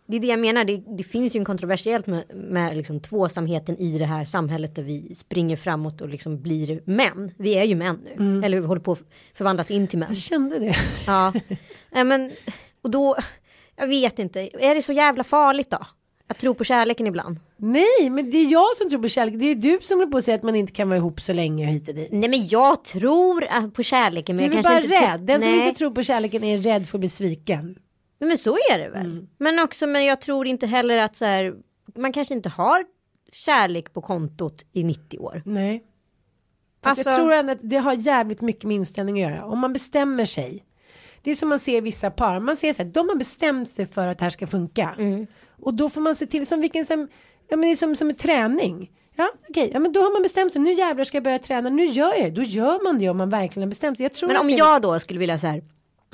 [0.07, 3.77] det är det jag menar, det, det finns ju en kontroversiellt med, med liksom tvåsamheten
[3.77, 7.31] i det här samhället där vi springer framåt och liksom blir män.
[7.37, 8.99] Vi är ju män nu, eller vi håller på att
[9.33, 10.09] förvandlas in till män.
[10.09, 10.75] Jag kände det.
[11.07, 11.33] Ja,
[12.03, 12.31] men
[12.81, 13.15] och då,
[13.75, 15.79] jag vet inte, är det så jävla farligt då?
[16.29, 17.39] Att tro på kärleken ibland?
[17.57, 19.39] Nej men det är jag som tror på kärlek.
[19.39, 21.33] Det är du som håller på att säga att man inte kan vara ihop så
[21.33, 22.11] länge hit och dit.
[22.11, 25.21] Nej men jag tror äh, på kärleken men Du är jag kanske bara inte rädd.
[25.21, 25.67] Den som Nej.
[25.67, 27.75] inte tror på kärleken är rädd för att bli sviken.
[28.19, 29.05] Men så är det väl.
[29.05, 29.27] Mm.
[29.37, 31.55] Men också, men jag tror inte heller att så här,
[31.95, 32.85] man kanske inte har
[33.31, 35.41] kärlek på kontot i 90 år.
[35.45, 35.83] Nej.
[36.83, 39.45] Fast jag Alltså- tror ändå att det har jävligt mycket med inställning att göra.
[39.45, 40.63] Om man bestämmer sig.
[41.21, 42.39] Det är som man ser vissa par.
[42.39, 44.95] Man ser så här, de har bestämt sig för att det här ska funka.
[44.99, 45.27] Mm.
[45.61, 46.99] Och då får man se till som vilken som,
[47.49, 48.91] ja men det är som, som en träning.
[49.15, 50.61] Ja okej, ja men då har man bestämt sig.
[50.61, 51.69] Nu jävlar ska jag börja träna.
[51.69, 52.29] Nu gör jag det.
[52.35, 54.03] Då gör man det om man verkligen har bestämt sig.
[54.03, 55.63] Jag tror Men om det- jag då skulle vilja så här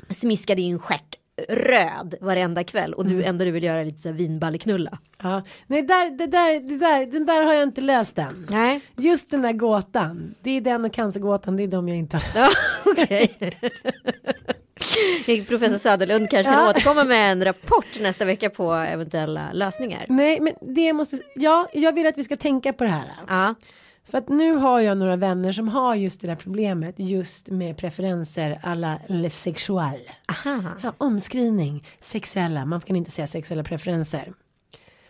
[0.10, 1.16] smiska din stjärt
[1.50, 3.18] röd varenda kväll och Mm.
[3.18, 4.98] du ändå vill göra lite så här vinballeknulla.
[5.24, 8.48] Ja, nej där, det där, det där, den där har jag inte läst än.
[8.50, 8.82] Nej.
[8.98, 10.36] Just den där gåtan.
[10.42, 11.56] Det är den och cancergåtan.
[11.56, 12.50] Det är de jag inte har Ja,
[12.86, 13.56] okej.
[15.48, 16.70] Professor Söderlund kanske kan Ja.
[16.70, 20.06] återkomma med en rapport nästa vecka på eventuella lösningar.
[20.10, 23.06] Nej, men det måste, ja, jag vill att vi ska tänka på det här.
[23.28, 23.56] Ja,
[24.06, 27.78] För att nu har jag några vänner som har just det där problemet just med
[27.78, 30.00] preferenser alla le sexual.
[30.28, 30.62] Aha.
[30.84, 34.34] Ja, omskrivning, sexuella, man kan inte säga sexuella preferenser.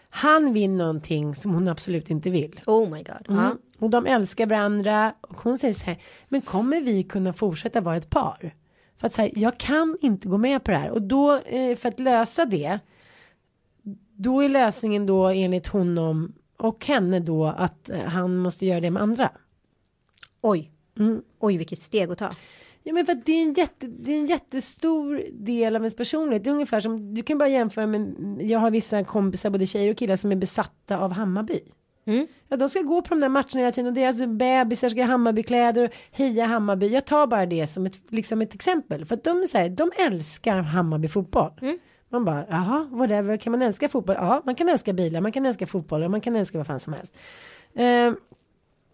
[0.09, 2.59] Han vill någonting som hon absolut inte vill.
[2.67, 3.29] Oh my god.
[3.29, 3.43] Mm.
[3.43, 3.57] Ja.
[3.79, 7.95] Och de älskar varandra och hon säger så här, men kommer vi kunna fortsätta vara
[7.95, 8.53] ett par?
[8.97, 11.89] För att säga, jag kan inte gå med på det här och då eh, för
[11.89, 12.79] att lösa det.
[14.15, 16.33] Då är lösningen då enligt honom
[16.63, 19.31] och henne då att eh, han måste göra det med andra.
[20.41, 20.71] Oj.
[20.99, 21.21] Mm.
[21.39, 22.29] Oj vilket steg att ta.
[22.83, 26.43] Ja men för det är en, jätte, det är en jättestor del av ens personlighet.
[26.43, 29.91] Det är ungefär som, du kan bara jämföra med, jag har vissa kompisar, både tjejer
[29.91, 31.59] och killar som är besatta av Hammarby.
[32.05, 32.27] Mm.
[32.47, 35.07] Ja, de ska gå på de där matcherna hela tiden och deras bebisar ska ha
[35.07, 36.87] Hammarbykläder och heja Hammarby.
[36.87, 39.05] Jag tar bara det som ett, liksom ett exempel.
[39.05, 41.51] För att de, är så här, de älskar Hammarby fotboll.
[42.13, 44.15] Man bara, jaha, whatever, kan man älska fotboll?
[44.19, 46.79] Ja, man kan älska bilar, man kan älska fotboll och man kan älska vad fan
[46.79, 47.15] som helst.
[47.75, 48.13] Eh,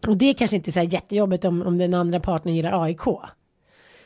[0.08, 3.02] och det är kanske inte så här jättejobbigt om, om den andra partnern gillar AIK.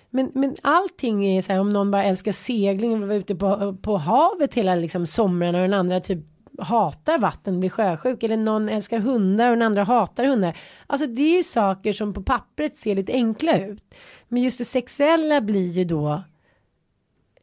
[0.10, 3.78] Men, men allting är så här om någon bara älskar segling och vara ute på,
[3.82, 6.20] på havet hela liksom somrarna och den andra typ
[6.60, 10.58] hatar vatten blir sjösjuk eller någon älskar hundar och den andra hatar hundar.
[10.88, 13.96] Alltså det är ju saker som på pappret ser lite enkla ut.
[14.28, 16.24] Men just det sexuella blir ju då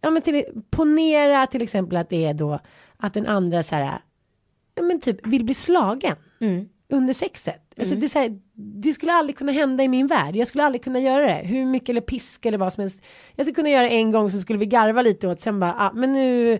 [0.01, 2.61] ja men till, ponera till exempel att det är då
[2.97, 4.01] att den andra så här
[4.75, 6.17] ja men typ vill bli slagen
[6.93, 7.75] under sexet.
[7.79, 8.41] Alltså det, är så här,
[8.83, 10.37] det skulle aldrig kunna hända i min värld.
[10.37, 11.47] Jag skulle aldrig kunna göra det.
[11.47, 13.03] Hur mycket eller pisk eller vad som helst.
[13.37, 15.41] Jag skulle kunna göra det en gång så skulle vi garva lite åt.
[15.41, 16.59] Sen bara, ah, men nu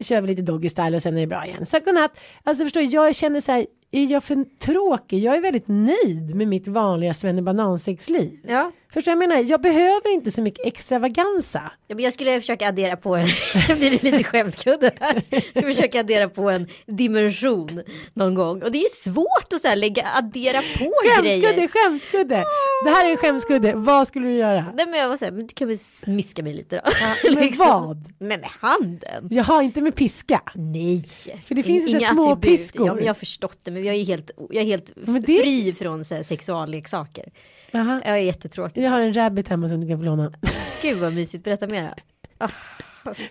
[0.00, 1.66] kör vi lite doggy style och sen är det bra igen.
[1.66, 2.20] Så godnatt.
[2.42, 5.22] Alltså förstår jag känner så här, är jag för tråkig?
[5.22, 8.40] Jag är väldigt nöjd med mitt vanliga svennebanansex-liv.
[8.48, 8.72] Ja.
[8.96, 9.36] Förstår jag menar?
[9.36, 11.72] Jag behöver inte så mycket extravagansa.
[11.88, 13.26] Ja, men jag skulle försöka addera på en,
[13.78, 15.22] blir det lite skämskudde här.
[15.30, 17.82] Jag ska försöka addera på en dimension
[18.14, 18.62] någon gång.
[18.62, 21.68] Och det är ju svårt att så här lägga, addera på Skämskudde, grejer.
[21.68, 22.44] skämskudde.
[22.84, 23.72] Det här är en skämskudde.
[23.74, 24.64] Vad skulle du göra?
[24.76, 26.82] Nej men jag var såhär, men du kan väl smiska mig lite
[27.24, 27.34] då.
[27.34, 28.04] med vad?
[28.18, 29.28] Men med handen.
[29.30, 30.40] Jaha, inte med piska.
[30.54, 31.04] Nej.
[31.46, 32.58] För det finns ju så här små attribut.
[32.58, 32.86] piskor.
[32.86, 35.40] Ja men jag har förstått det men jag är helt, jag är helt Men det-
[35.42, 37.24] fri från så här, sexualleksaker.
[37.70, 38.02] Jaha.
[38.04, 38.82] Jag är jättetråkig.
[38.86, 40.32] Jag har en rabbit hemma som du kan få låna.
[40.82, 41.94] Gud vad mysigt, berätta mera.
[42.38, 42.48] Ah,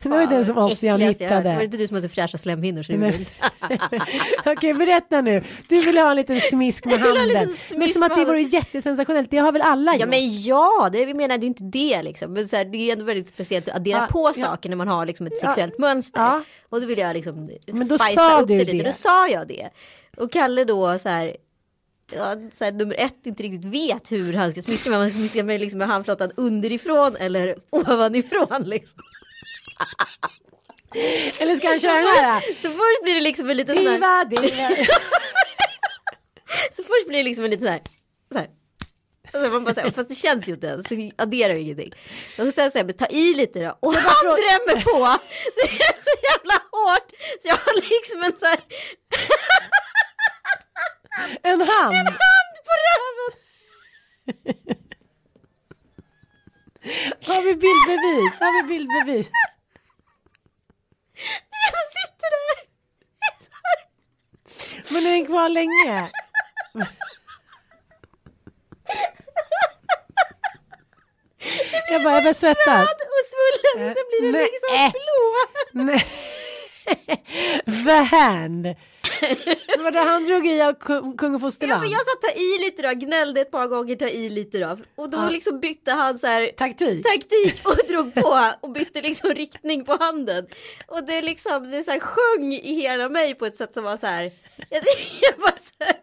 [0.02, 1.50] Det var ju den som Ossian hittade.
[1.50, 2.84] Var det inte du som hade fräscha slemhinnor?
[2.84, 3.26] Så det.
[4.52, 5.44] Okej, berätta nu.
[5.70, 7.48] Du vill ha en liten smisk med handen.
[7.58, 9.32] smisk Men som att det vore jättesensationellt.
[9.32, 10.10] Det har väl alla Ja gjort?
[10.10, 12.34] men ja, det, vi menar det är inte det liksom.
[12.34, 14.46] Men så här, det är ändå väldigt speciellt att addera Ja, på ja.
[14.46, 15.48] saker när man har liksom ett Ja.
[15.48, 16.22] sexuellt mönster.
[16.22, 16.42] Ja.
[16.70, 18.78] Och då vill jag liksom Men då sa upp du det lite.
[18.78, 18.84] det.
[18.84, 19.70] Då sa jag det.
[20.18, 21.36] Och Kalle då så här.
[22.12, 25.00] Ja, här, nummer ett inte riktigt vet hur han ska smiska mig.
[25.00, 29.00] Man ska smiska mig liksom med handflatan underifrån eller ovanifrån liksom.
[31.40, 32.42] Eller ska han köra den här?
[32.62, 34.26] Så först blir det liksom en liten sån här.
[34.26, 34.76] Diva, diva.
[36.72, 37.82] Så först blir det liksom en liten så här.
[38.32, 38.50] Så här.
[39.34, 41.94] Alltså man bara så här, fast det känns ju inte ens, det adderar ju ingenting.
[42.38, 43.78] Och sen så här, ta i lite då.
[43.80, 45.20] Och han drämmer på.
[45.56, 47.12] Det är så jävla hårt.
[47.42, 48.60] Så jag har liksom en så här
[51.44, 51.96] En hand.
[51.96, 53.32] hand på röven.
[57.28, 58.40] Har vi bildbevis?
[58.40, 59.30] Har vi bildbevis?
[61.74, 62.66] Han sitter där.
[64.94, 66.10] Men är den kvar länge?
[71.90, 72.90] Jag bara, jag börjar svettas.
[72.90, 73.94] Och svullen.
[73.94, 74.50] Sen blir det Nej.
[74.52, 76.00] liksom blå.
[77.86, 78.76] The hand.
[79.80, 81.82] Vadå, han drog i av kung, och Ja, fosterland?
[81.82, 84.78] men jag sa ta i lite då, gnällde ett par gånger, ta i lite då.
[84.96, 87.04] Och då liksom bytte han så här Taktik.
[87.06, 90.48] taktik och drog på och bytte liksom riktning på handen.
[90.88, 93.98] Och det liksom, det så här sjöng i hela mig på ett sätt som var
[93.98, 94.32] så här.
[94.70, 94.84] Jag,
[95.22, 95.96] jag bara så här.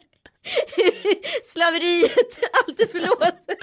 [1.44, 3.58] Slaveriet, allt är förlåtet.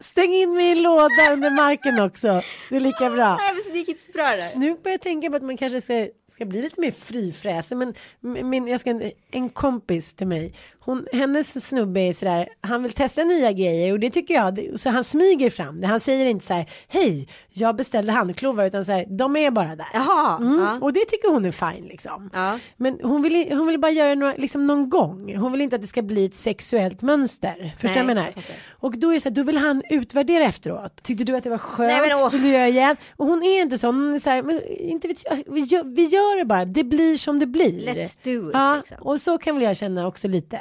[0.00, 2.42] Stäng in mig i en låda under marken också.
[2.70, 3.36] Det är lika bra.
[3.36, 4.58] Nej men så det gick inte så bra där.
[4.58, 7.76] Nu börjar jag tänka på att man kanske ska, ska bli lite mer frifräsig.
[7.76, 9.00] Men min, jag ska,
[9.30, 10.54] en kompis till mig,
[10.84, 14.90] hon, hennes snubbe är sådär, han vill testa nya grejer och det tycker jag, så
[14.90, 15.86] han smyger fram det.
[15.86, 19.76] Han säger inte så här, hej, jag beställde handklovar utan så här, de är bara
[19.76, 19.86] där.
[19.94, 20.78] Jaha, Mm, ja.
[20.80, 22.30] Och det tycker hon är fine liksom.
[22.32, 22.58] Ja.
[22.76, 25.36] Men hon vill, hon vill bara göra några, liksom någon gång.
[25.36, 27.74] Hon vill inte att det ska bli ett sexuellt mönster.
[27.80, 28.26] Förstår du vad jag menar?
[28.26, 28.44] fattar.
[28.70, 31.02] Och då är det så här, då vill han utvärdera efteråt.
[31.02, 31.88] Tyckte du att det var skönt?
[32.08, 32.28] Nej.
[32.32, 32.96] Vill du göra igen?
[33.16, 33.94] Och hon är inte sån.
[33.94, 36.64] Hon är så här, men inte vet jag, vi, gör, vi gör det bara.
[36.64, 37.86] Det blir som det blir.
[37.94, 38.96] Let's do it, Ja, liksom.
[39.00, 40.60] och så kan väl jag känna också lite.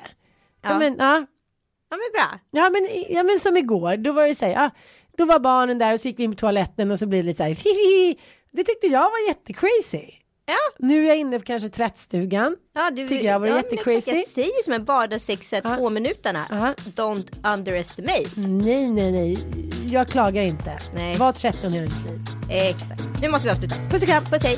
[0.61, 1.25] Ja, men, ja,
[1.89, 2.39] Ja men bra.
[2.51, 4.69] ja, men, ja, men som igår, då var det så här, ja,
[5.17, 7.25] då var barnen där och så gick vi in på toaletten och så blir det
[7.27, 8.17] lite så här, hihi.
[8.51, 10.11] Det tyckte jag var jättecrazy.
[10.45, 10.55] Ja.
[10.79, 12.55] Nu är jag inne på kanske tvättstugan.
[12.73, 14.11] Ja, du, Tycker jag var ja, jättecrazy.
[14.11, 15.75] Jag säger som en vardagssexa Ja.
[15.75, 16.45] två minuterna.
[16.49, 16.73] Ja.
[16.95, 18.29] Don't underestimate.
[18.35, 19.37] Nej, nej, nej.
[19.91, 20.79] Jag klagar inte.
[20.95, 21.17] Nej.
[21.17, 22.19] Var 13 år i mitt liv.
[22.51, 23.01] Exakt.
[23.21, 23.75] Nu måste vi avsluta.
[23.89, 24.23] Puss och kram.
[24.25, 24.57] Puss hej.